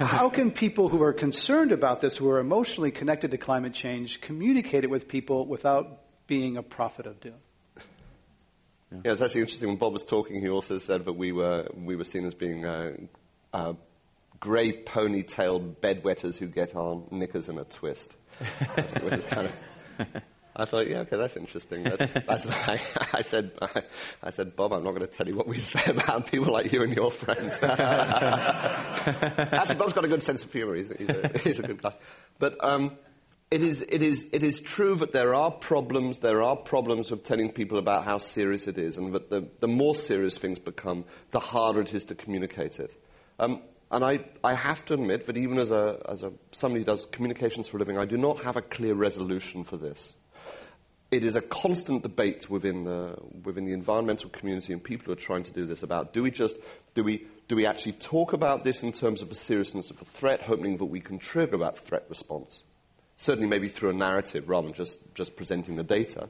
[0.00, 4.20] how can people who are concerned about this, who are emotionally connected to climate change,
[4.20, 7.34] communicate it with people without being a prophet of doom?
[8.90, 9.68] Yeah, it's actually interesting.
[9.68, 12.64] When Bob was talking, he also said that we were, we were seen as being
[12.66, 12.96] uh,
[13.52, 13.74] uh,
[14.40, 19.52] grey ponytailed bedwetters who get on, knickers in a twist kind of,
[20.56, 21.84] I thought, yeah, okay, that's interesting.
[21.84, 22.80] That's, that's I,
[23.14, 23.82] I, said, I,
[24.22, 26.72] I, said, Bob, I'm not going to tell you what we say about people like
[26.72, 27.58] you and your friends.
[27.62, 30.74] Actually, Bob's got a good sense of humor.
[30.74, 31.94] He's, he's, a, he's a, good guy.
[32.38, 32.96] But um,
[33.50, 36.18] it is, it is, it is true that there are problems.
[36.18, 39.68] There are problems with telling people about how serious it is, and that the, the
[39.68, 43.00] more serious things become, the harder it is to communicate it.
[43.38, 46.86] Um, and I, I have to admit that even as, a, as a, somebody who
[46.86, 50.12] does communications for a living, I do not have a clear resolution for this.
[51.10, 55.16] It is a constant debate within the, within the environmental community and people who are
[55.16, 56.56] trying to do this about do we just,
[56.92, 60.04] do we, do we actually talk about this in terms of the seriousness of the
[60.04, 62.62] threat, hoping that we can trigger that threat response?
[63.16, 66.28] Certainly maybe through a narrative rather than just, just presenting the data.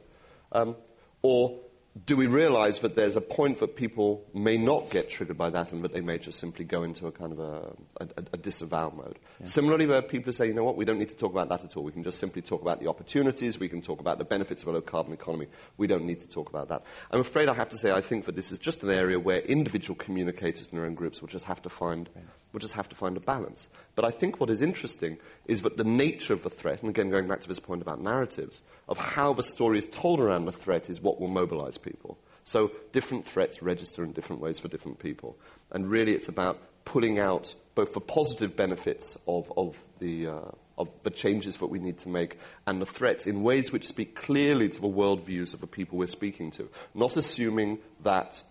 [0.52, 0.76] Um,
[1.22, 1.58] or
[2.06, 5.72] do we realize that there's a point that people may not get triggered by that
[5.72, 8.92] and that they may just simply go into a kind of a, a, a disavow
[8.94, 9.18] mode?
[9.40, 9.46] Yeah.
[9.46, 11.76] Similarly, where people say, you know what, we don't need to talk about that at
[11.76, 11.82] all.
[11.82, 13.58] We can just simply talk about the opportunities.
[13.58, 15.46] We can talk about the benefits of a low carbon economy.
[15.76, 16.82] We don't need to talk about that.
[17.10, 19.38] I'm afraid I have to say I think that this is just an area where
[19.38, 22.08] individual communicators in their own groups will just have to find,
[22.52, 23.68] will just have to find a balance.
[23.94, 27.10] But I think what is interesting is that the nature of the threat, and again
[27.10, 30.52] going back to this point about narratives, of how the story is told around the
[30.52, 32.18] threat is what will mobilize people.
[32.44, 35.36] So different threats register in different ways for different people.
[35.70, 40.88] And really it's about pulling out both the positive benefits of, of, the, uh, of
[41.02, 44.70] the changes that we need to make and the threats in ways which speak clearly
[44.70, 46.70] to the worldviews of the people we're speaking to.
[46.94, 48.42] Not assuming that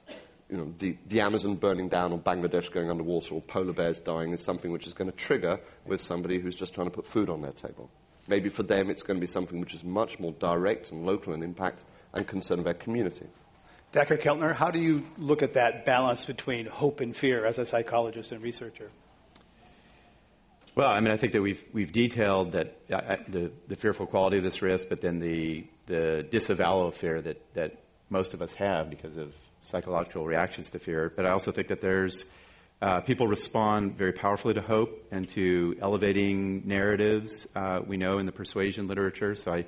[0.49, 4.31] you know, the, the Amazon burning down or Bangladesh going underwater or polar bears dying
[4.31, 7.29] is something which is going to trigger with somebody who's just trying to put food
[7.29, 7.89] on their table.
[8.27, 11.33] Maybe for them it's going to be something which is much more direct and local
[11.33, 11.83] in impact
[12.13, 13.25] and concern their community.
[13.93, 17.65] Dacher Keltner, how do you look at that balance between hope and fear as a
[17.65, 18.89] psychologist and researcher?
[20.75, 24.37] Well, I mean, I think that we've we've detailed that uh, the the fearful quality
[24.37, 27.77] of this risk, but then the the disavowal of fear that that
[28.09, 29.33] most of us have because of
[29.67, 31.11] psychological reactions to fear.
[31.15, 32.25] But I also think that there's
[32.81, 37.47] uh, people respond very powerfully to hope and to elevating narratives.
[37.55, 39.65] Uh, we know in the persuasion literature, so I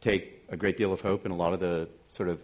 [0.00, 2.40] take a great deal of hope in a lot of the sort of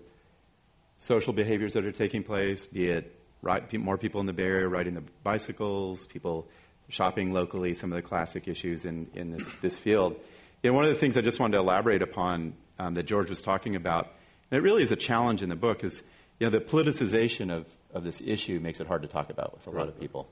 [0.99, 4.69] social behaviors that are taking place, be it right, more people in the Bay Area
[4.69, 6.49] riding the bicycles, people
[6.89, 10.17] shopping locally, some of the classic issues in, in this, this field.
[10.63, 13.31] You know, one of the things I just wanted to elaborate upon um, that George
[13.31, 14.09] was talking about,
[14.51, 16.03] and it really is a challenge in the book, is
[16.40, 19.66] you know, the politicization of of this issue makes it hard to talk about with
[19.66, 20.29] a lot of people.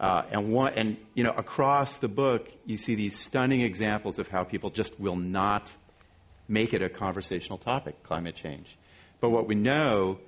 [0.00, 4.28] Uh, and one, and you know, across the book, you see these stunning examples of
[4.28, 5.72] how people just will not
[6.48, 8.66] make it a conversational topic, climate change.
[9.20, 10.18] But what we know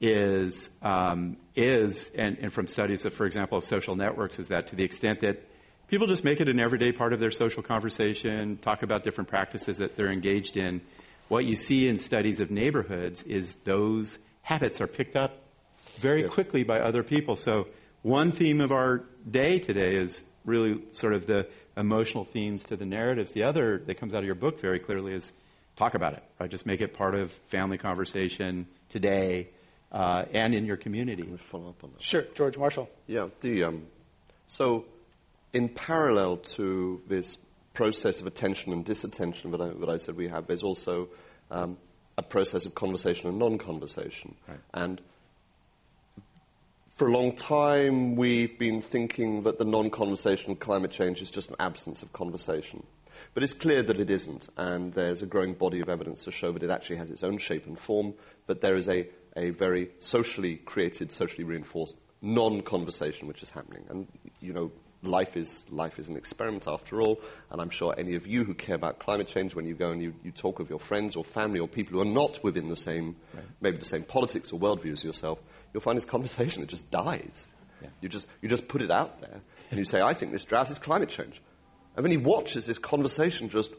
[0.00, 4.68] is um, is and, and from studies of, for example, of social networks, is that
[4.68, 5.42] to the extent that
[5.88, 9.78] people just make it an everyday part of their social conversation, talk about different practices
[9.78, 10.80] that they're engaged in,
[11.28, 15.32] what you see in studies of neighborhoods is those habits are picked up
[15.98, 16.28] very yeah.
[16.28, 17.34] quickly by other people.
[17.34, 17.66] So
[18.02, 22.86] one theme of our day today is really sort of the emotional themes to the
[22.86, 23.32] narratives.
[23.32, 25.32] The other that comes out of your book very clearly is
[25.74, 26.48] talk about it, right?
[26.48, 29.48] Just make it part of family conversation today
[29.90, 31.24] uh, and in your community.
[31.24, 32.02] Let me follow up on that.
[32.02, 32.88] Sure, George Marshall.
[33.08, 33.82] Yeah, the um,
[34.46, 34.84] so
[35.52, 37.36] in parallel to this
[37.74, 41.08] process of attention and disattention that I, that I said we have, there's also
[41.50, 41.78] um,
[42.18, 44.58] a process of conversation and non-conversation, right.
[44.74, 45.00] and
[46.96, 51.56] for a long time, we've been thinking that the non-conversation climate change is just an
[51.60, 52.82] absence of conversation.
[53.34, 56.52] But it's clear that it isn't, and there's a growing body of evidence to show
[56.52, 58.14] that it actually has its own shape and form,
[58.46, 63.84] but there is a, a very socially created, socially reinforced non-conversation which is happening.
[63.90, 64.06] And,
[64.40, 64.72] you know,
[65.06, 68.54] life is, life is an experiment after all, and I'm sure any of you who
[68.54, 71.24] care about climate change, when you go and you, you talk with your friends or
[71.24, 73.44] family or people who are not within the same, right.
[73.60, 75.38] maybe the same politics or worldview as yourself,
[75.72, 77.46] you'll find this conversation that just dies.
[77.82, 77.88] Yeah.
[78.00, 79.40] You, just, you just put it out there
[79.70, 81.40] and you say, I think this drought is climate change.
[81.96, 83.72] And then he watches this conversation just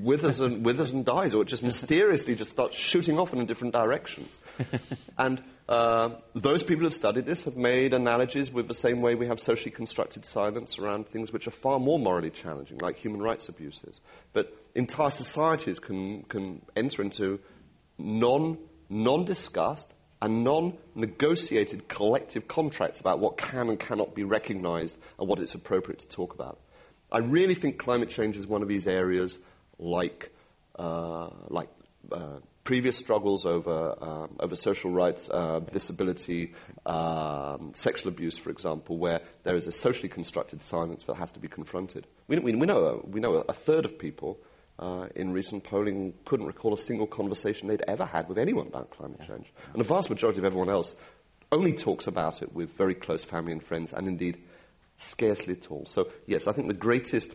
[0.00, 3.44] withers and, withers and dies, or it just mysteriously just starts shooting off in a
[3.44, 4.28] different direction.
[5.18, 9.14] and uh, those people who have studied this have made analogies with the same way
[9.14, 13.22] we have socially constructed silence around things which are far more morally challenging, like human
[13.22, 14.00] rights abuses.
[14.32, 17.38] But entire societies can, can enter into
[17.96, 18.58] non,
[18.88, 25.54] non-discussed and non-negotiated collective contracts about what can and cannot be recognized and what it's
[25.54, 26.58] appropriate to talk about.
[27.10, 29.38] I really think climate change is one of these areas
[29.78, 30.32] like,
[30.78, 31.68] uh, like
[32.10, 36.54] uh, previous struggles over, um, over social rights, uh, disability,
[36.86, 41.40] um, sexual abuse, for example, where there is a socially constructed silence that has to
[41.40, 42.06] be confronted.
[42.28, 44.38] We, we, we know, we know a third of people
[44.78, 48.90] uh, in recent polling couldn't recall a single conversation they'd ever had with anyone about
[48.90, 49.52] climate change.
[49.72, 50.94] And the vast majority of everyone else
[51.50, 54.38] only talks about it with very close family and friends, and indeed
[54.98, 55.84] scarcely at all.
[55.86, 57.32] So, yes, I think the greatest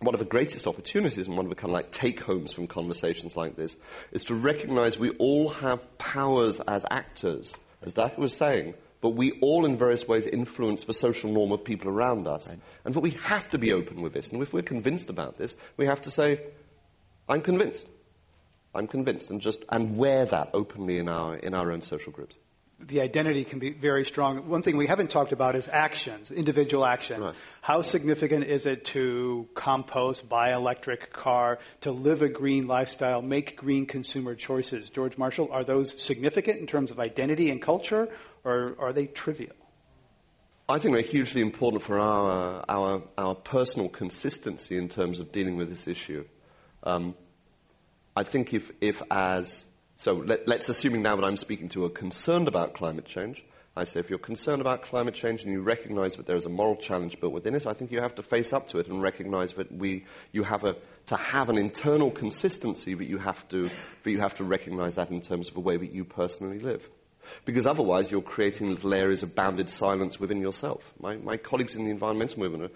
[0.00, 2.66] one of the greatest opportunities and one of the kind of like take homes from
[2.66, 3.76] conversations like this
[4.12, 9.32] is to recognize we all have powers as actors, as Dacher was saying, but we
[9.40, 12.48] all in various ways influence the social norm of people around us.
[12.48, 12.58] Right.
[12.84, 14.28] And that we have to be open with this.
[14.28, 16.40] And if we're convinced about this, we have to say,
[17.28, 17.86] I'm convinced.
[18.74, 22.36] I'm convinced and just and wear that openly in our in our own social groups
[22.78, 24.48] the identity can be very strong.
[24.48, 27.22] One thing we haven't talked about is actions, individual action.
[27.22, 27.34] Right.
[27.62, 33.56] How significant is it to compost, buy electric car, to live a green lifestyle, make
[33.56, 34.90] green consumer choices?
[34.90, 38.08] George Marshall, are those significant in terms of identity and culture,
[38.44, 39.56] or are they trivial?
[40.68, 45.56] I think they're hugely important for our, our, our personal consistency in terms of dealing
[45.56, 46.24] with this issue.
[46.82, 47.14] Um,
[48.14, 49.64] I think if, if as
[49.96, 53.42] so let, us assuming now that I'm speaking to a concerned about climate change,
[53.78, 56.50] I say if you're concerned about climate change and you recognize that there is a
[56.50, 59.02] moral challenge built within it, I think you have to face up to it and
[59.02, 60.76] recognize that we, you have a,
[61.06, 63.70] to have an internal consistency that you have to,
[64.02, 66.88] that you have to recognize that in terms of the way that you personally live.
[67.44, 70.92] Because otherwise you're creating little areas of bounded silence within yourself.
[71.00, 72.70] My, my colleagues in the environmental movement are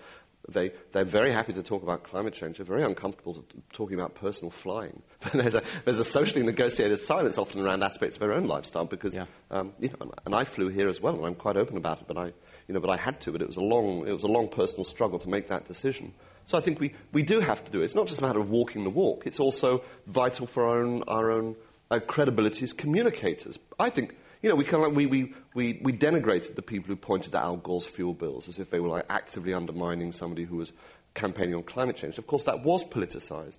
[0.49, 2.57] they, they're very happy to talk about climate change.
[2.57, 5.03] They're very uncomfortable talking about personal flying.
[5.34, 9.14] there's, a, there's a socially negotiated silence often around aspects of their own lifestyle because,
[9.14, 9.26] yeah.
[9.51, 12.05] um, you know, and I flew here as well, and I'm quite open about it,
[12.09, 12.26] but I,
[12.68, 14.49] you know, but I had to, but it was a long, it was a long
[14.49, 16.14] personal struggle to make that decision.
[16.47, 17.84] So I think we, we do have to do it.
[17.84, 19.26] It's not just a matter of walking the walk.
[19.26, 21.57] It's also vital for our own, our own
[21.91, 23.59] uh, credibility as communicators.
[23.78, 26.88] I think you know, we kind of like, we, we, we, we denigrated the people
[26.88, 30.45] who pointed to Al Gore's fuel bills as if they were like actively undermining somebody
[30.45, 30.72] who was
[31.14, 32.16] campaigning on climate change.
[32.18, 33.59] Of course, that was politicized.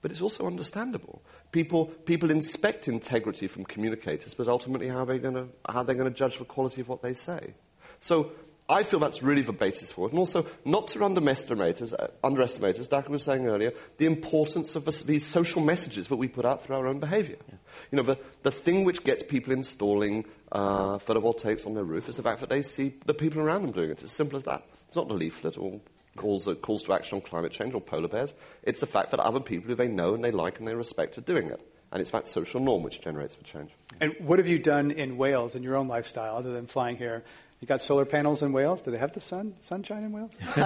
[0.00, 1.22] But it's also understandable.
[1.50, 5.84] People, people inspect integrity from communicators, but ultimately how are they going to, how are
[5.84, 7.54] they going to judge the quality of what they say?
[8.00, 8.32] So
[8.70, 10.12] I feel that's really the basis for it.
[10.12, 14.84] And also, not to underestimate, as, uh, underestimate, as was saying earlier, the importance of
[14.84, 17.36] the, these social messages that we put out through our own behavior.
[17.48, 17.54] Yeah.
[17.90, 22.16] You know, the, the thing which gets people installing uh, photovoltaics on their roof is
[22.16, 23.92] the fact that they see the people around them doing it.
[23.92, 24.62] It's as simple as that.
[24.86, 25.80] It's not a leaflet or
[26.16, 28.34] calls, uh, calls to action on climate change or polar bears.
[28.62, 31.16] It's the fact that other people who they know and they like and they respect
[31.16, 31.60] are doing it.
[31.90, 33.70] And it's that social norm which generates the change.
[33.98, 37.24] And what have you done in Wales in your own lifestyle other than flying here
[37.60, 38.82] you got solar panels in Wales?
[38.82, 40.32] Do they have the sun sunshine in Wales?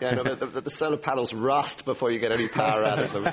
[0.00, 3.24] yeah, no, the, the, solar panels rust before you get any power out of them.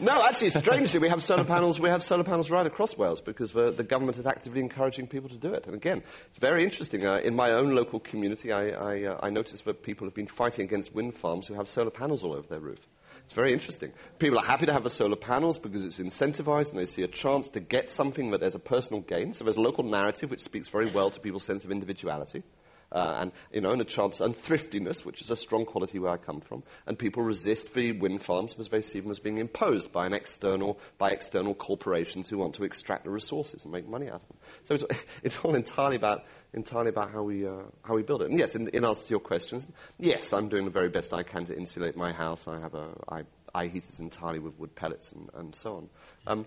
[0.00, 1.80] no, actually, strangely, we have solar panels.
[1.80, 5.30] We have solar panels right across Wales because the, the government is actively encouraging people
[5.30, 5.66] to do it.
[5.66, 7.06] And again, it's very interesting.
[7.06, 10.26] Uh, in my own local community, I, I, uh, I noticed that people have been
[10.26, 12.80] fighting against wind farms who have solar panels all over their roof.
[13.26, 13.92] It's very interesting.
[14.20, 17.08] People are happy to have the solar panels because it's incentivized and they see a
[17.08, 19.34] chance to get something that there's a personal gain.
[19.34, 22.44] So there's a local narrative which speaks very well to people's sense of individuality.
[22.92, 26.12] Uh, and you know, and a chance and thriftiness, which is a strong quality where
[26.12, 29.38] I come from, and people resist the wind farms because they see them as being
[29.38, 33.88] imposed by an external by external corporations who want to extract the resources and make
[33.88, 34.38] money out of them.
[34.62, 36.24] So it's, it's all entirely about
[36.56, 38.30] entirely about how we, uh, how we build it.
[38.30, 39.66] And yes, in, in, answer to your questions,
[39.98, 42.48] yes, I'm doing the very best I can to insulate my house.
[42.48, 43.22] I have a, I,
[43.54, 45.88] I heat it entirely with wood pellets and, and so on.
[46.26, 46.46] Um,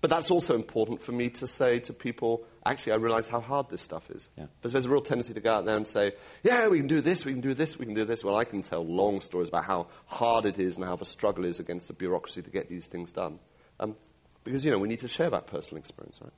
[0.00, 3.68] but that's also important for me to say to people, actually, I realize how hard
[3.68, 4.28] this stuff is.
[4.38, 4.46] Yeah.
[4.58, 7.02] Because there's a real tendency to go out there and say, yeah, we can do
[7.02, 8.24] this, we can do this, we can do this.
[8.24, 11.44] Well, I can tell long stories about how hard it is and how the struggle
[11.44, 13.40] is against the bureaucracy to get these things done.
[13.78, 13.96] Um,
[14.42, 16.32] because, you know, we need to share that personal experience, right?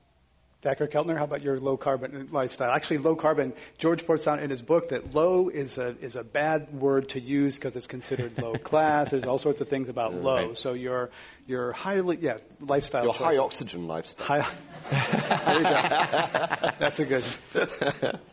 [0.62, 2.70] Dacher Keltner, how about your low carbon lifestyle?
[2.70, 6.22] Actually, low carbon, George points out in his book that low is a, is a
[6.22, 9.10] bad word to use because it's considered low class.
[9.10, 10.54] There's all sorts of things about low.
[10.54, 11.10] So your,
[11.48, 13.02] your highly, yeah, lifestyle.
[13.02, 14.42] Your high oxygen lifestyle.
[14.42, 14.54] High,
[16.78, 17.24] That's a good.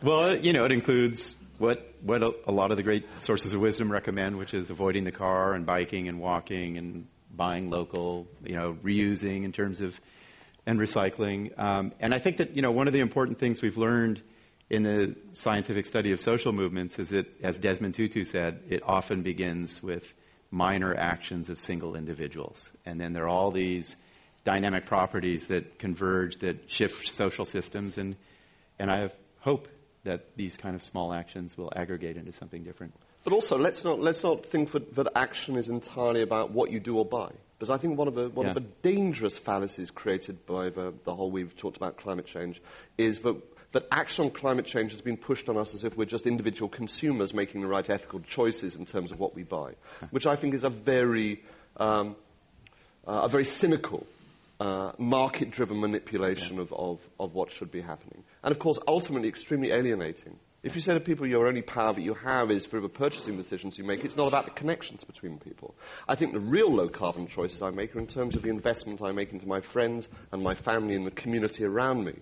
[0.03, 3.59] well, you know, it includes what, what a, a lot of the great sources of
[3.59, 8.55] wisdom recommend, which is avoiding the car and biking and walking and buying local, you
[8.55, 9.99] know, reusing in terms of
[10.69, 11.57] and recycling.
[11.57, 14.21] Um, and I think that you know one of the important things we've learned
[14.69, 19.23] in the scientific study of social movements is that, as Desmond Tutu said, it often
[19.23, 20.03] begins with
[20.51, 23.95] minor actions of single individuals, and then there are all these
[24.43, 28.15] dynamic properties that converge that shift social systems, and
[28.77, 29.67] and I have hope
[30.03, 32.93] that these kind of small actions will aggregate into something different.
[33.23, 36.79] But also, let's not, let's not think that, that action is entirely about what you
[36.79, 37.31] do or buy.
[37.57, 38.51] Because I think one of the, one yeah.
[38.51, 42.61] of the dangerous fallacies created by the, the whole we've talked about climate change
[42.97, 43.35] is that,
[43.73, 46.69] that action on climate change has been pushed on us as if we're just individual
[46.69, 49.73] consumers making the right ethical choices in terms of what we buy,
[50.11, 51.43] which I think is a very,
[51.75, 52.15] um,
[53.05, 54.07] uh, a very cynical
[54.61, 56.61] uh, market-driven manipulation yeah.
[56.61, 58.23] of, of, of what should be happening.
[58.41, 62.01] And of course, ultimately extremely alienating if you say to people your only power that
[62.01, 65.37] you have is through the purchasing decisions you make, it's not about the connections between
[65.37, 65.75] people.
[66.07, 69.01] I think the real low carbon choices I make are in terms of the investment
[69.01, 72.15] I make into my friends and my family and the community around me.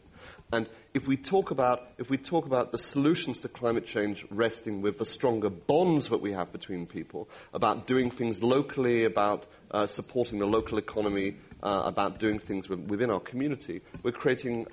[0.52, 4.82] And if we talk about, if we talk about the solutions to climate change resting
[4.82, 9.88] with the stronger bonds that we have between people, about doing things locally, about uh,
[9.88, 14.68] supporting the local economy, uh, about doing things within our community, we're creating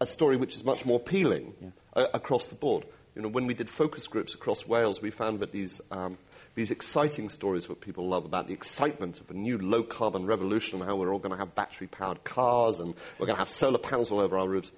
[0.00, 1.68] a story which is much more appealing yeah.
[1.94, 2.84] uh, across the board.
[3.14, 6.16] You know, when we did focus groups across Wales, we found that these, um,
[6.54, 10.80] these exciting stories that people love about the excitement of a new low carbon revolution
[10.80, 13.48] and how we're all going to have battery powered cars and we're going to have
[13.48, 14.72] solar panels all over our roofs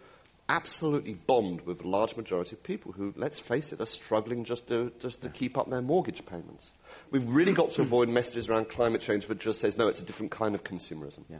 [0.49, 4.69] absolutely bombed with a large majority of people who, let's face it, are struggling just
[4.69, 6.73] to, just to keep up their mortgage payments.
[7.11, 10.05] We've really got to avoid messages around climate change that just says, no, it's a
[10.05, 11.21] different kind of consumerism.
[11.31, 11.39] Yeah.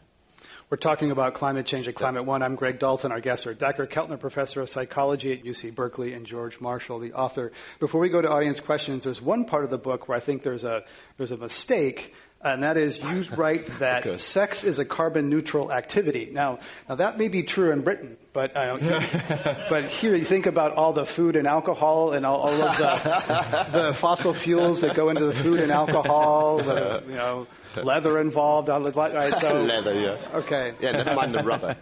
[0.73, 2.43] We're talking about climate change at Climate One.
[2.43, 3.13] I'm Greg Dalton.
[3.13, 7.13] Our guests are Dacher Keltner, professor of psychology at UC Berkeley, and George Marshall, the
[7.13, 7.53] author.
[7.79, 10.43] Before we go to audience questions, there's one part of the book where I think
[10.43, 10.85] there's a
[11.19, 16.31] there's a mistake and that is you write that sex is a carbon neutral activity.
[16.33, 16.59] Now,
[16.89, 18.55] now that may be true in Britain, but
[19.69, 23.67] but here you think about all the food and alcohol and all, all of the,
[23.73, 27.47] the fossil fuels that go into the food and alcohol, the, you know,
[27.83, 28.69] leather involved.
[28.69, 30.39] Right, so, leather, yeah.
[30.39, 30.75] Okay.
[30.81, 31.77] Yeah, never mind the rubber.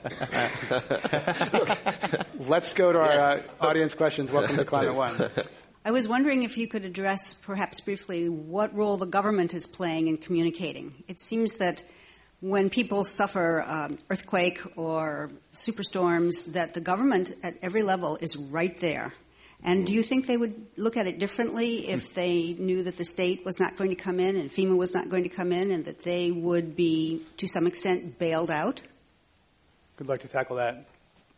[2.38, 3.45] Look, let's go to our yes.
[3.61, 4.30] uh, audience questions.
[4.30, 5.30] Welcome to Climate One.
[5.84, 10.09] I was wondering if you could address, perhaps briefly, what role the government is playing
[10.09, 11.05] in communicating.
[11.09, 11.82] It seems that
[12.41, 18.78] when people suffer um, earthquake or superstorms, that the government at every level is right
[18.80, 19.14] there.
[19.63, 23.05] And do you think they would look at it differently if they knew that the
[23.05, 25.71] state was not going to come in and FEMA was not going to come in
[25.71, 28.81] and that they would be, to some extent, bailed out?
[29.97, 30.87] Good luck to tackle that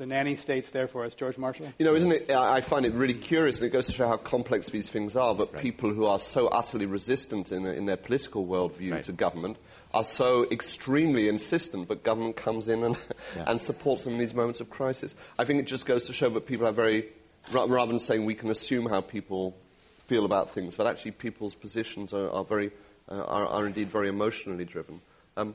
[0.02, 1.14] the nanny states there for us.
[1.14, 1.72] George Marshall?
[1.78, 2.30] You know, isn't it?
[2.30, 5.32] I find it really curious, and it goes to show how complex these things are,
[5.36, 5.62] that right.
[5.62, 9.04] people who are so utterly resistant in, in their political worldview right.
[9.04, 9.58] to government
[9.94, 12.98] are so extremely insistent, but government comes in and,
[13.36, 13.44] yeah.
[13.46, 15.14] and supports them in these moments of crisis.
[15.38, 17.08] I think it just goes to show that people are very,
[17.50, 19.56] rather than saying we can assume how people
[20.06, 22.70] feel about things, but actually people's positions are, are very,
[23.08, 25.00] uh, are, are, indeed very emotionally driven.
[25.36, 25.54] Um,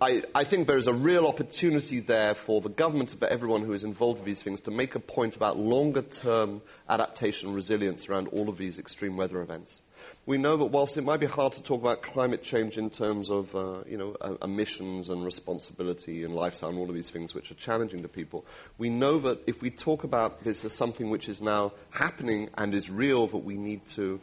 [0.00, 3.72] I, I, think there is a real opportunity there for the government, but everyone who
[3.72, 8.08] is involved with these things, to make a point about longer term adaptation and resilience
[8.08, 9.78] around all of these extreme weather events.
[10.26, 13.30] We know that whilst it might be hard to talk about climate change in terms
[13.30, 17.34] of uh, you know, uh, emissions and responsibility and lifestyle and all of these things
[17.34, 18.46] which are challenging to people,
[18.78, 22.74] we know that if we talk about this as something which is now happening and
[22.74, 24.18] is real that we need to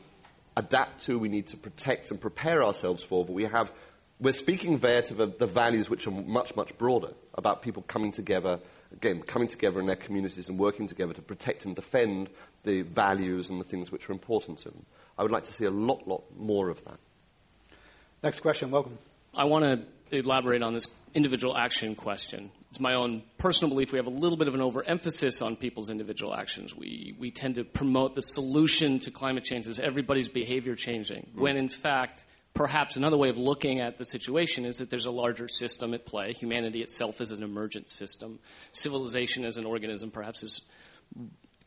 [0.57, 3.71] adapt to, we need to protect and prepare ourselves for, but we have
[4.19, 8.11] we're speaking there to the, the, values which are much, much broader about people coming
[8.11, 8.59] together,
[8.93, 12.29] again, coming together in their communities and working together to protect and defend
[12.63, 14.85] the values and the things which are important to them.
[15.21, 16.97] I would like to see a lot, lot more of that.
[18.23, 18.97] Next question, welcome.
[19.35, 22.49] I want to elaborate on this individual action question.
[22.71, 25.91] It's my own personal belief we have a little bit of an overemphasis on people's
[25.91, 26.75] individual actions.
[26.75, 31.39] We, we tend to promote the solution to climate change as everybody's behavior changing, mm.
[31.39, 35.11] when in fact, perhaps another way of looking at the situation is that there's a
[35.11, 36.33] larger system at play.
[36.33, 38.39] Humanity itself is an emergent system.
[38.71, 40.61] Civilization as an organism perhaps is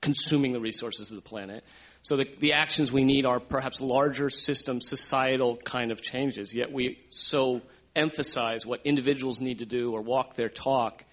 [0.01, 1.63] consuming the resources of the planet.
[2.05, 6.71] So the, the actions we need are perhaps larger system, societal kind of changes, yet
[6.71, 7.63] we so
[7.97, 11.05] emphasize what individuals need to do or walk their talk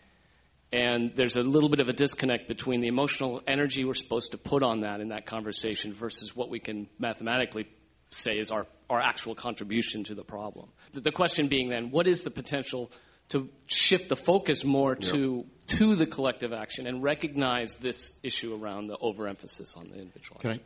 [0.74, 4.38] And there's a little bit of a disconnect between the emotional energy we're supposed to
[4.38, 7.68] put on that in that conversation versus what we can mathematically
[8.12, 10.70] say is our, our actual contribution to the problem.
[10.94, 12.90] The, the question being then, what is the potential
[13.32, 18.88] to shift the focus more to to the collective action and recognize this issue around
[18.88, 20.40] the overemphasis on the individual.
[20.40, 20.60] Can I?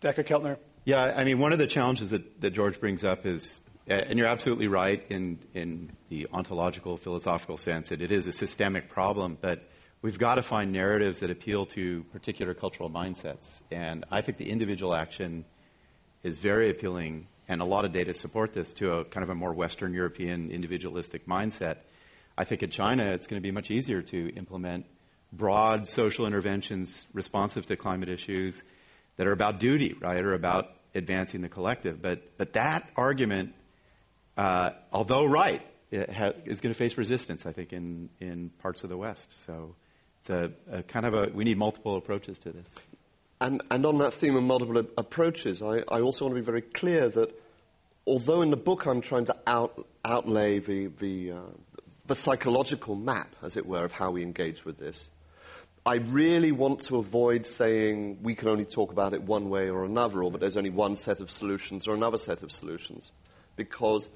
[0.00, 0.22] Dr.
[0.22, 0.56] Keltner?
[0.84, 4.26] Yeah, I mean, one of the challenges that, that George brings up is, and you're
[4.26, 9.62] absolutely right in, in the ontological, philosophical sense, that it is a systemic problem, but
[10.02, 13.48] we've got to find narratives that appeal to particular cultural mindsets.
[13.70, 15.44] And I think the individual action
[16.24, 19.34] is very appealing, and a lot of data support this, to a kind of a
[19.34, 21.78] more Western European individualistic mindset.
[22.36, 24.86] I think in China it's going to be much easier to implement
[25.32, 28.62] broad social interventions responsive to climate issues
[29.16, 32.00] that are about duty, right, or about advancing the collective.
[32.00, 33.54] But, but that argument,
[34.36, 35.62] uh, although right,
[35.92, 39.44] ha- is going to face resistance, I think, in, in parts of the West.
[39.46, 39.74] So
[40.20, 42.74] it's a, a kind of a, we need multiple approaches to this.
[43.40, 46.62] And, and on that theme of multiple approaches, I, I also want to be very
[46.62, 47.38] clear that
[48.06, 51.40] although in the book I'm trying to out, outlay the, the, uh,
[52.06, 55.08] the psychological map, as it were, of how we engage with this.
[55.84, 59.84] I really want to avoid saying we can only talk about it one way or
[59.84, 63.10] another, or but there's only one set of solutions or another set of solutions.
[63.56, 64.08] Because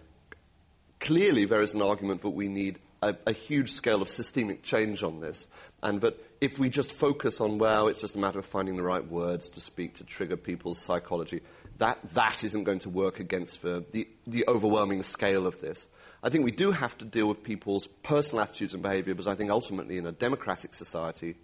[1.00, 5.02] clearly there is an argument that we need a, a, huge scale of systemic change
[5.02, 5.46] on this.
[5.82, 8.82] And that if we just focus on, well, it's just a matter of finding the
[8.82, 11.42] right words to speak to trigger people's psychology,
[11.78, 15.86] that, that isn't going to work against the, the, the overwhelming scale of this.
[16.26, 19.36] I think we do have to deal with people's personal attitudes and behavior because I
[19.36, 21.36] think ultimately in a democratic society,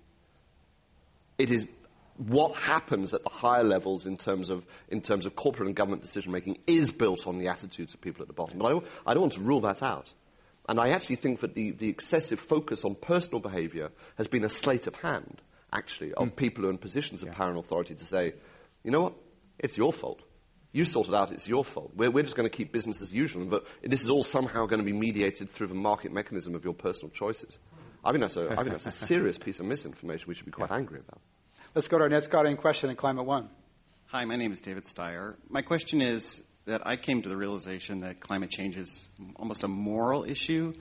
[1.38, 1.68] it is
[2.16, 6.02] what happens at the higher levels in terms of, in terms of corporate and government
[6.02, 8.58] decision making is built on the attitudes of people at the bottom.
[8.58, 10.12] But I don't, I don't want to rule that out.
[10.68, 14.50] And I actually think that the, the excessive focus on personal behavior has been a
[14.50, 15.40] sleight of hand,
[15.72, 16.34] actually, of mm.
[16.34, 17.34] people who are in positions of yeah.
[17.34, 18.34] power and authority to say,
[18.82, 19.14] you know what,
[19.60, 20.18] it's your fault.
[20.72, 21.92] You sort it out, it's your fault.
[21.94, 24.80] We're, we're just going to keep business as usual, but this is all somehow going
[24.80, 27.58] to be mediated through the market mechanism of your personal choices.
[28.04, 30.50] I think that's a, I think that's a serious piece of misinformation we should be
[30.50, 30.78] quite yeah.
[30.78, 31.20] angry about.
[31.74, 33.48] Let's go to our next guardian question in Climate One.
[34.06, 35.36] Hi, my name is David Steyer.
[35.48, 39.06] My question is that I came to the realization that climate change is
[39.36, 40.72] almost a moral issue.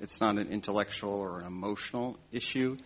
[0.00, 2.76] It's not an intellectual or an emotional issue.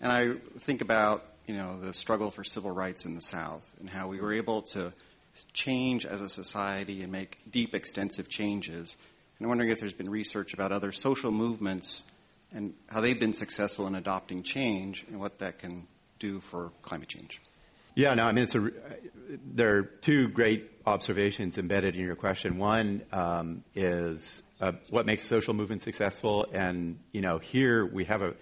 [0.00, 3.88] And I think about, you know, the struggle for civil rights in the South and
[3.88, 4.92] how we were able to
[5.52, 8.96] change as a society and make deep, extensive changes.
[9.38, 12.04] And I'm wondering if there's been research about other social movements
[12.52, 15.86] and how they've been successful in adopting change and what that can
[16.18, 17.40] do for climate change.
[17.94, 18.70] Yeah, no, I mean, it's a,
[19.54, 22.58] there are two great observations embedded in your question.
[22.58, 28.22] One um, is uh, what makes social movements successful, and you know, here we have
[28.22, 28.34] a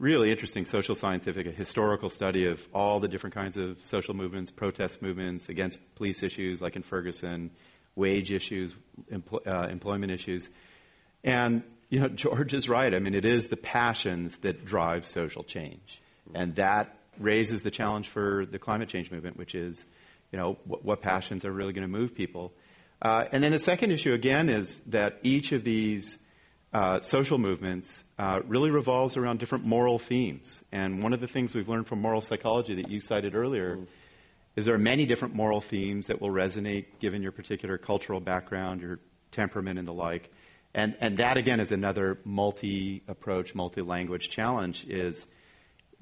[0.00, 5.02] really interesting social scientific, historical study of all the different kinds of social movements, protest
[5.02, 7.50] movements against police issues like in Ferguson,
[7.94, 8.72] wage issues,
[9.12, 10.48] empl- uh, employment issues.
[11.22, 12.92] And, you know, George is right.
[12.92, 16.00] I mean, it is the passions that drive social change.
[16.34, 19.84] And that raises the challenge for the climate change movement, which is,
[20.32, 22.54] you know, what, what passions are really going to move people.
[23.02, 26.18] Uh, and then the second issue, again, is that each of these
[26.72, 30.62] uh, social movements uh, really revolves around different moral themes.
[30.70, 33.86] And one of the things we've learned from moral psychology that you cited earlier mm.
[34.54, 38.82] is there are many different moral themes that will resonate given your particular cultural background,
[38.82, 39.00] your
[39.32, 40.30] temperament, and the like.
[40.72, 44.84] And, and that, again, is another multi approach, multi language challenge.
[44.88, 45.26] Is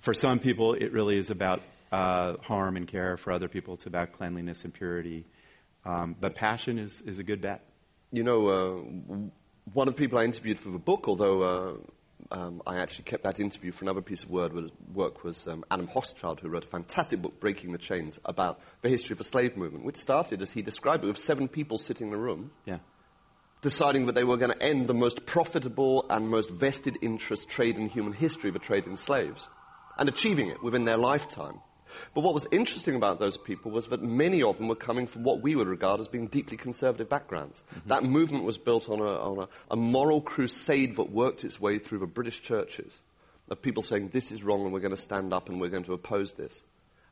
[0.01, 3.17] for some people, it really is about uh, harm and care.
[3.17, 5.25] For other people, it's about cleanliness and purity.
[5.87, 7.65] Um, but passion is, is a good bet.
[8.13, 9.17] You know, uh,
[9.73, 11.75] one of the people I interviewed for the book, although uh,
[12.31, 16.41] um, I actually kept that interview for another piece of work, was um, Adam Hochschild,
[16.41, 19.85] who wrote a fantastic book, Breaking the Chains, about the history of the slave movement,
[19.85, 22.51] which started, as he described it, with seven people sitting in a room.
[22.65, 22.79] Yeah.
[23.61, 27.77] Deciding that they were going to end the most profitable and most vested interest trade
[27.77, 29.49] in human history, the trade in slaves,
[29.97, 31.61] and achieving it within their lifetime.
[32.15, 35.25] But what was interesting about those people was that many of them were coming from
[35.25, 37.63] what we would regard as being deeply conservative backgrounds.
[37.75, 37.89] Mm-hmm.
[37.89, 41.79] That movement was built on, a, on a, a moral crusade that worked its way
[41.79, 43.01] through the British churches
[43.51, 45.85] of people saying this is wrong and we're going to stand up and we're going
[45.85, 46.63] to oppose this.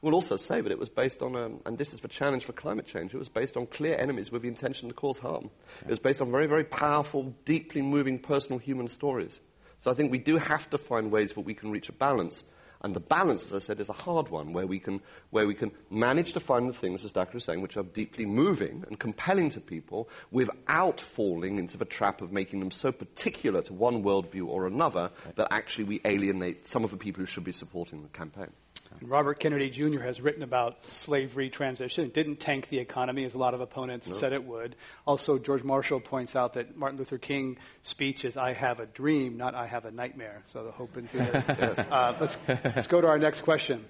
[0.03, 2.53] We'll also say that it was based on, um, and this is the challenge for
[2.53, 5.51] climate change, it was based on clear enemies with the intention to cause harm.
[5.83, 9.41] It was based on very, very powerful, deeply moving personal human stories.
[9.81, 12.45] So I think we do have to find ways that we can reach a balance
[12.87, 15.57] And the balance, as I said, is a hard one where we can, where we
[15.57, 18.97] can manage to find the things, as Dacher is saying, which are deeply moving and
[18.97, 24.05] compelling to people without falling into the trap of making them so particular to one
[24.05, 28.03] worldview or another that actually we alienate some of the people who should be supporting
[28.03, 28.53] the campaign.
[29.01, 30.01] And Robert Kennedy Jr.
[30.01, 32.05] has written about slavery transition.
[32.05, 34.17] It didn't tank the economy as a lot of opponents no.
[34.17, 34.77] said it would.
[35.07, 39.37] Also, George Marshall points out that Martin Luther King speech is "I have a dream,
[39.37, 41.29] not I have a nightmare." So the hope and fear.
[41.49, 41.79] yes.
[41.79, 43.85] uh, let's let's go to our next question.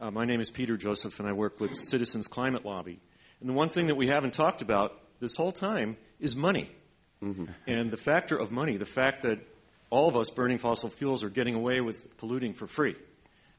[0.00, 3.00] Uh, my name is Peter Joseph, and I work with Citizens Climate Lobby.
[3.40, 6.70] And the one thing that we haven't talked about this whole time is money.
[7.22, 7.46] Mm-hmm.
[7.66, 9.40] And the factor of money, the fact that
[9.90, 12.96] all of us burning fossil fuels are getting away with polluting for free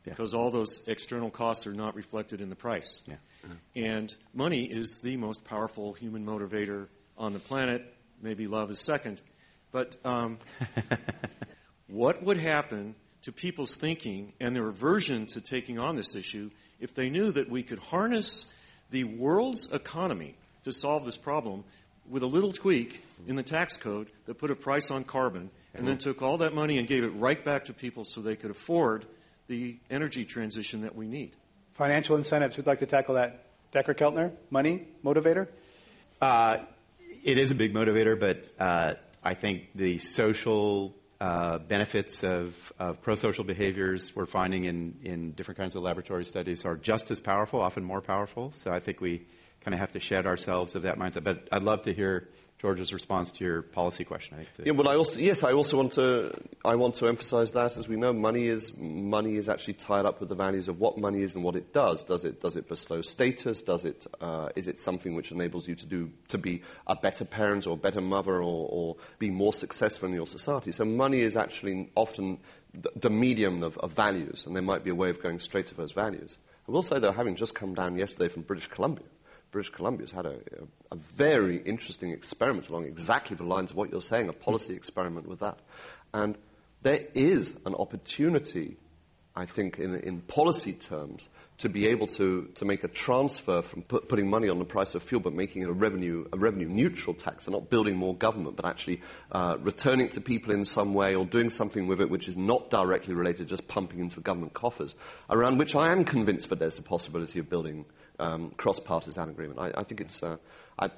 [0.03, 3.01] because all those external costs are not reflected in the price.
[3.05, 3.15] Yeah.
[3.43, 3.53] Uh-huh.
[3.75, 6.87] And money is the most powerful human motivator
[7.17, 7.93] on the planet.
[8.21, 9.21] Maybe love is second.
[9.71, 10.39] But um,
[11.87, 16.49] what would happen to people's thinking and their aversion to taking on this issue
[16.79, 18.45] if they knew that we could harness
[18.89, 21.63] the world's economy to solve this problem
[22.09, 25.87] with a little tweak in the tax code that put a price on carbon and
[25.87, 28.51] then took all that money and gave it right back to people so they could
[28.51, 29.05] afford
[29.51, 31.35] the energy transition that we need.
[31.73, 32.55] Financial incentives.
[32.55, 33.47] Who'd like to tackle that?
[33.73, 35.49] Dacher Keltner, money motivator?
[36.21, 36.59] Uh,
[37.25, 43.01] it is a big motivator, but uh, I think the social uh, benefits of, of
[43.01, 47.59] pro-social behaviors we're finding in, in different kinds of laboratory studies are just as powerful,
[47.59, 48.53] often more powerful.
[48.53, 49.27] So I think we
[49.65, 51.25] kind of have to shed ourselves of that mindset.
[51.25, 52.29] But I'd love to hear
[52.61, 54.37] George's response to your policy question.
[54.39, 56.31] I yeah, I also yes, I also want to
[56.63, 60.19] I want to emphasise that as we know, money is money is actually tied up
[60.19, 62.03] with the values of what money is and what it does.
[62.03, 63.63] Does it does it bestow status?
[63.63, 67.25] Does it uh, is it something which enables you to do to be a better
[67.25, 70.71] parent or a better mother or, or be more successful in your society?
[70.71, 72.37] So money is actually often
[72.75, 75.65] the, the medium of, of values, and there might be a way of going straight
[75.69, 76.37] to those values.
[76.67, 79.07] I will say though, having just come down yesterday from British Columbia.
[79.51, 80.35] British Columbia has had a,
[80.91, 84.73] a, a, very interesting experiment along exactly the lines of what you're saying, a policy
[84.73, 85.59] experiment with that.
[86.13, 86.37] And
[86.81, 88.77] there is an opportunity,
[89.35, 91.27] I think, in, in policy terms,
[91.59, 94.95] to be able to, to make a transfer from put, putting money on the price
[94.95, 98.15] of fuel, but making it a revenue, a revenue neutral tax, and not building more
[98.15, 98.99] government, but actually
[99.31, 102.71] uh, returning to people in some way or doing something with it which is not
[102.71, 104.95] directly related, just pumping into government coffers,
[105.29, 107.85] around which I am convinced that there's a possibility of building
[108.21, 109.59] um, cross-partisan agreement.
[109.59, 110.37] I, I think it's, uh,
[110.77, 110.89] I,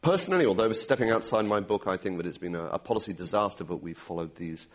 [0.00, 3.64] personally, although stepping outside my book, I think that it's been a, a policy disaster,
[3.64, 4.68] but we've followed these,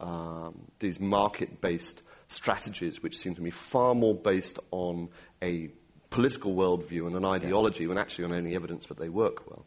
[0.00, 5.08] um, these market-based strategies, which seem to me far more based on
[5.42, 5.70] a
[6.10, 7.88] political worldview and an ideology yeah.
[7.88, 9.64] when actually on any evidence that they work well.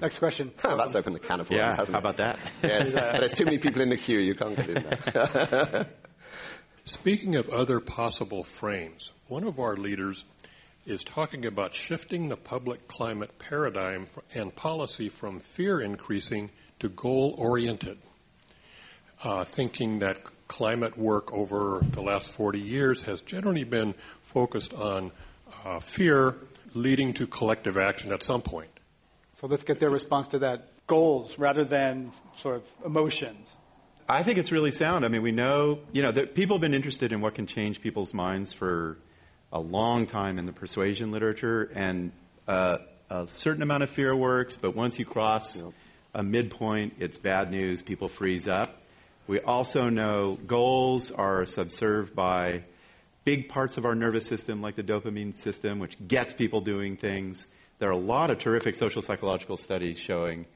[0.00, 0.50] Next question.
[0.64, 2.38] Oh, that's opened the can of worms, yeah, hasn't how about that?
[2.62, 4.18] yes, but there's too many people in the queue.
[4.18, 5.86] You can't get in there.
[6.84, 10.24] Speaking of other possible frames, one of our leaders
[10.86, 17.34] is talking about shifting the public climate paradigm and policy from fear increasing to goal
[17.36, 17.98] oriented.
[19.22, 20.16] Uh, thinking that
[20.48, 25.12] climate work over the last 40 years has generally been focused on
[25.64, 26.36] uh, fear
[26.74, 28.70] leading to collective action at some point.
[29.40, 33.48] So let's get their response to that goals rather than sort of emotions.
[34.08, 35.04] I think it's really sound.
[35.04, 37.80] I mean, we know, you know, that people have been interested in what can change
[37.80, 38.98] people's minds for
[39.52, 42.12] a long time in the persuasion literature, and
[42.46, 42.78] uh,
[43.10, 45.72] a certain amount of fear works, but once you cross yep.
[46.14, 47.82] a midpoint, it's bad news.
[47.82, 48.76] People freeze up.
[49.26, 52.64] We also know goals are subserved by
[53.24, 57.46] big parts of our nervous system, like the dopamine system, which gets people doing things.
[57.78, 60.46] There are a lot of terrific social psychological studies showing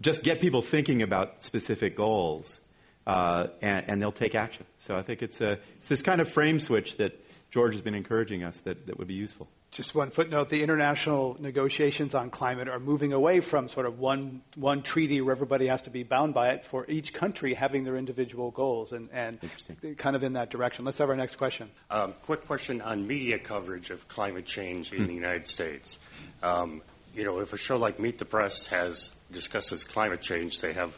[0.00, 2.58] just get people thinking about specific goals,
[3.06, 4.64] uh, and, and, they'll take action.
[4.78, 7.18] So I think it's, a, it's this kind of frame switch that
[7.50, 9.48] George has been encouraging us that, that would be useful.
[9.72, 14.42] Just one footnote the international negotiations on climate are moving away from sort of one,
[14.56, 17.96] one treaty where everybody has to be bound by it for each country having their
[17.96, 19.38] individual goals and, and
[19.96, 20.84] kind of in that direction.
[20.84, 21.70] Let's have our next question.
[21.90, 25.14] Um, quick question on media coverage of climate change in the hmm.
[25.14, 25.98] United States.
[26.42, 26.82] Um,
[27.14, 30.96] you know, if a show like Meet the Press has discusses climate change, they have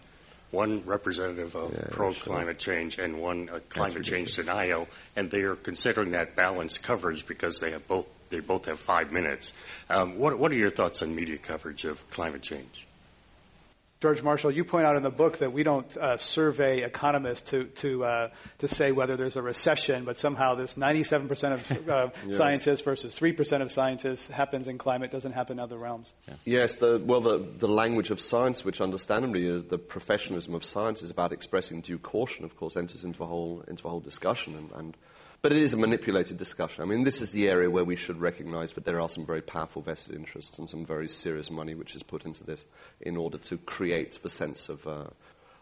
[0.53, 2.74] one representative of yeah, pro climate sure.
[2.74, 4.86] change and one uh, climate change denial,
[5.16, 9.11] and they are considering that balanced coverage because they have both they both have five
[9.11, 9.53] minutes.
[9.90, 12.86] Um, what what are your thoughts on media coverage of climate change?
[14.03, 17.66] George Marshall, you point out in the book that we don't uh, survey economists to
[17.66, 22.36] to uh, to say whether there's a recession, but somehow this 97% of uh, yeah.
[22.36, 26.12] scientists versus 3% of scientists happens in climate doesn't happen in other realms.
[26.26, 26.34] Yeah.
[26.44, 31.05] Yes, the, well, the, the language of science, which understandably is the professionalism of science,
[31.05, 32.44] is about expressing due caution.
[32.44, 34.96] Of course, enters into a whole into a whole discussion, and, and
[35.43, 36.84] But it is a manipulated discussion.
[36.84, 39.43] I mean, this is the area where we should recognize that there are some very
[39.43, 42.64] powerful vested interests and some very serious money which is put into this
[43.01, 45.07] in order to create the sense of, uh,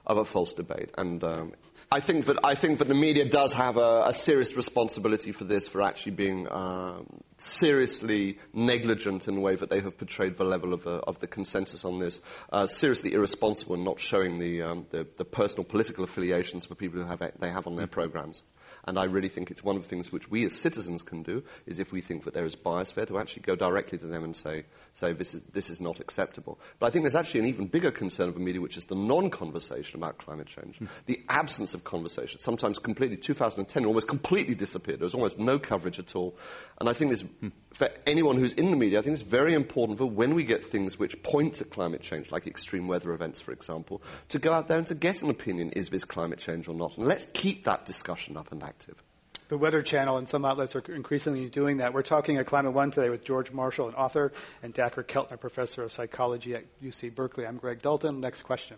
[0.07, 0.91] of a false debate.
[0.99, 1.55] And um,
[1.91, 5.45] I think that I think that the media does have a, a serious responsibility for
[5.45, 7.07] this, for actually being um,
[7.39, 11.27] seriously negligent in the way that they have portrayed the level of, uh, of the
[11.27, 12.21] consensus on this,
[12.53, 17.01] uh, seriously irresponsible in not showing the, um, the, the personal political affiliations for people
[17.01, 18.43] who have they have on their programs.
[18.85, 21.43] And I really think it's one of the things which we as citizens can do
[21.67, 24.25] is if we think that there is bias there to actually go directly to them
[24.25, 24.65] and say,
[24.95, 26.59] say this, is, this is not acceptable.
[26.79, 28.95] But I think there's actually an even bigger concern of the media, which is the
[28.95, 30.79] non-conversation about climate change.
[30.79, 30.89] Mm.
[31.07, 35.01] The absence of conversation, sometimes completely, 2010 almost completely disappeared.
[35.01, 36.37] There was almost no coverage at all.
[36.79, 37.53] And I think this, mm.
[37.73, 40.65] for anyone who's in the media, I think it's very important for when we get
[40.65, 44.69] things which point to climate change, like extreme weather events, for example, to go out
[44.69, 46.97] there and to get an opinion, is this climate change or not?
[46.97, 49.03] And let's keep that discussion up and active
[49.51, 51.93] the Weather Channel and some outlets are increasingly doing that.
[51.93, 55.83] We're talking at Climate One today with George Marshall, an author, and Dacher Keltner, professor
[55.83, 57.45] of psychology at UC Berkeley.
[57.45, 58.21] I'm Greg Dalton.
[58.21, 58.77] Next question.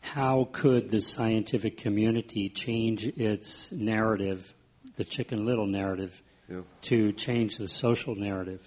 [0.00, 4.54] How could the scientific community change its narrative,
[4.96, 6.60] the Chicken Little narrative, yeah.
[6.82, 8.60] to change the social narrative?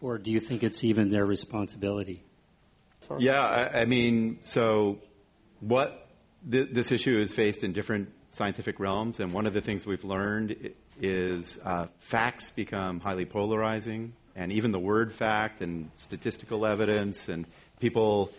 [0.00, 2.24] Or do you think it's even their responsibility?
[3.18, 4.98] Yeah, I, I mean, so
[5.60, 6.08] what
[6.50, 10.04] th- this issue is faced in different scientific realms, and one of the things we've
[10.04, 10.70] learned
[11.00, 17.46] is uh, facts become highly polarizing, and even the word fact and statistical evidence, and
[17.80, 18.30] people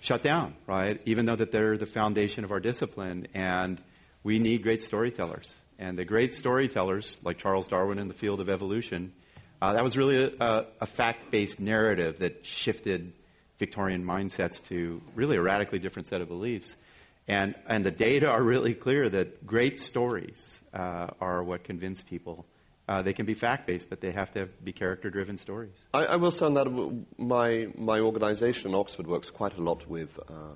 [0.00, 1.00] shut down, right?
[1.04, 3.80] Even though that they're the foundation of our discipline, and
[4.24, 5.54] we need great storytellers.
[5.78, 9.12] And the great storytellers, like Charles Darwin in the field of evolution,
[9.62, 13.12] uh, that was really a, a fact-based narrative that shifted
[13.58, 16.76] Victorian mindsets to really a radically different set of beliefs.
[17.28, 22.46] And, and the data are really clear that great stories uh, are what convince people.
[22.88, 25.86] Uh, they can be fact based, but they have to be character driven stories.
[25.94, 26.66] I, I, will say on that,
[27.18, 30.54] my, my organization, Oxford, works quite a lot with uh,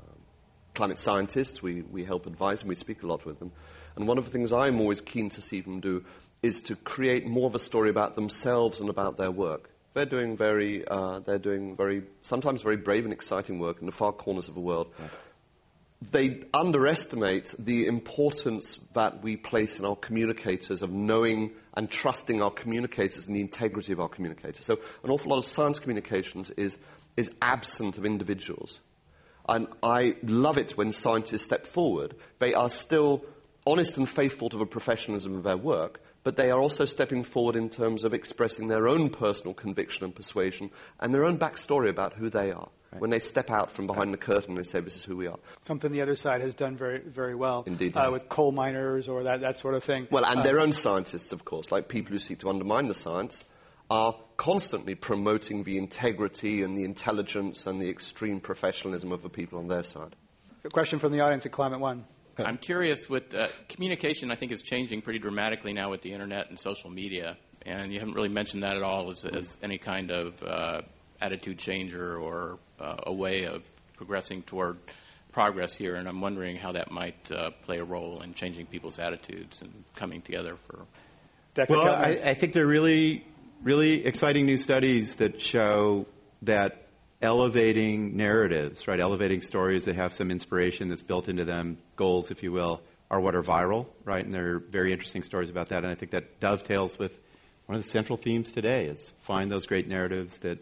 [0.74, 1.62] climate scientists.
[1.62, 3.52] We, we help advise and we speak a lot with them.
[3.94, 6.04] And one of the things I'm always keen to see them do
[6.42, 9.70] is to create more of a story about themselves and about their work.
[9.94, 13.92] They're doing very, uh, they're doing very, sometimes very brave and exciting work in the
[13.92, 14.88] far corners of the world
[16.10, 22.50] they underestimate the importance that we place in our communicators of knowing and trusting our
[22.50, 24.64] communicators and the integrity of our communicators.
[24.64, 26.78] So an awful lot of science communications is,
[27.16, 28.80] is absent of individuals.
[29.48, 32.14] And I love it when scientists step forward.
[32.38, 33.24] They are still
[33.66, 37.56] honest and faithful to the professionalism of their work, but they are also stepping forward
[37.56, 42.14] in terms of expressing their own personal conviction and persuasion and their own backstory about
[42.14, 42.68] who they are.
[42.94, 43.00] Right.
[43.00, 45.38] When they step out from behind the curtain and say, this is who we are.
[45.62, 47.64] Something the other side has done very, very well.
[47.66, 47.96] Indeed.
[47.96, 50.06] Uh, with coal miners or that, that sort of thing.
[50.10, 52.94] Well, and uh, their own scientists, of course, like people who seek to undermine the
[52.94, 53.44] science,
[53.90, 59.58] are constantly promoting the integrity and the intelligence and the extreme professionalism of the people
[59.58, 60.16] on their side.
[60.64, 62.04] A question from the audience at Climate One.
[62.38, 66.48] I'm curious with uh, communication, I think is changing pretty dramatically now with the internet
[66.48, 67.36] and social media.
[67.66, 70.82] And you haven't really mentioned that at all as, as any kind of uh,
[71.24, 73.62] attitude changer or uh, a way of
[73.96, 74.76] progressing toward
[75.32, 78.98] progress here, and I'm wondering how that might uh, play a role in changing people's
[78.98, 80.86] attitudes and coming together for.
[81.68, 83.24] Well, I, I think there are really,
[83.62, 86.06] really exciting new studies that show
[86.42, 86.88] that
[87.22, 92.42] elevating narratives, right, elevating stories that have some inspiration that's built into them, goals, if
[92.42, 94.24] you will, are what are viral, right?
[94.24, 95.78] And there are very interesting stories about that.
[95.78, 97.16] And I think that dovetails with
[97.66, 100.58] one of the central themes today is find those great narratives that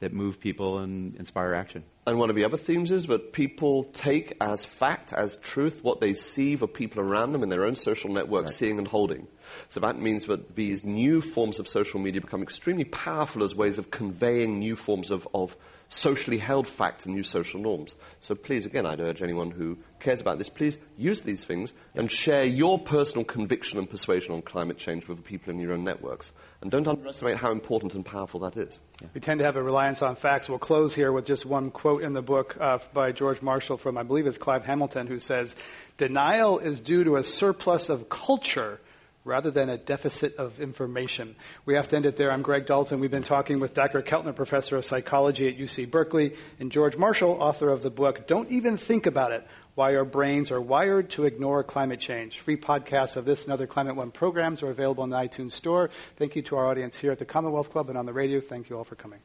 [0.00, 1.84] that move people and inspire action.
[2.06, 6.00] And one of the other themes is that people take as fact, as truth, what
[6.00, 8.54] they see the people around them in their own social network right.
[8.54, 9.26] seeing and holding.
[9.68, 13.78] So that means that these new forms of social media become extremely powerful as ways
[13.78, 15.56] of conveying new forms of, of
[15.88, 17.94] socially held fact and new social norms.
[18.20, 22.10] So please, again, I'd urge anyone who cares about this, please use these things and
[22.10, 25.84] share your personal conviction and persuasion on climate change with the people in your own
[25.84, 26.32] networks.
[26.60, 28.78] And don't underestimate how important and powerful that is.
[29.00, 29.08] Yeah.
[29.14, 30.48] We tend to have a reliance on facts.
[30.48, 33.96] We'll close here with just one quote in the book uh, by George Marshall from,
[33.98, 35.54] I believe it's Clive Hamilton, who says,
[35.96, 38.80] Denial is due to a surplus of culture
[39.26, 41.34] rather than a deficit of information.
[41.66, 42.30] We have to end it there.
[42.30, 43.00] I'm Greg Dalton.
[43.00, 44.00] We've been talking with Dr.
[44.00, 48.48] Keltner, professor of psychology at UC Berkeley, and George Marshall, author of the book, Don't
[48.50, 49.44] Even Think About It
[49.74, 52.38] Why Our Brains Are Wired to Ignore Climate Change.
[52.38, 55.90] Free podcasts of this and other Climate One programs are available in the iTunes Store.
[56.16, 58.40] Thank you to our audience here at the Commonwealth Club and on the radio.
[58.40, 59.18] Thank you all for coming.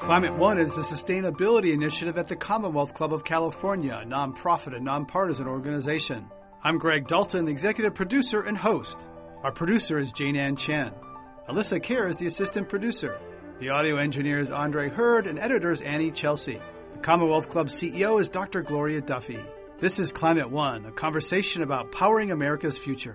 [0.00, 4.84] Climate One is the sustainability initiative at the Commonwealth Club of California, a nonprofit and
[4.84, 6.28] nonpartisan organization.
[6.64, 9.06] I'm Greg Dalton, the executive producer and host.
[9.44, 10.92] Our producer is Jane Ann Chen.
[11.48, 13.20] Alyssa Kerr is the assistant producer.
[13.60, 16.58] The audio engineer is Andre Hurd, and editor is Annie Chelsea.
[16.94, 18.62] The Commonwealth Club CEO is Dr.
[18.62, 19.38] Gloria Duffy.
[19.78, 23.14] This is Climate One, a conversation about powering America's future.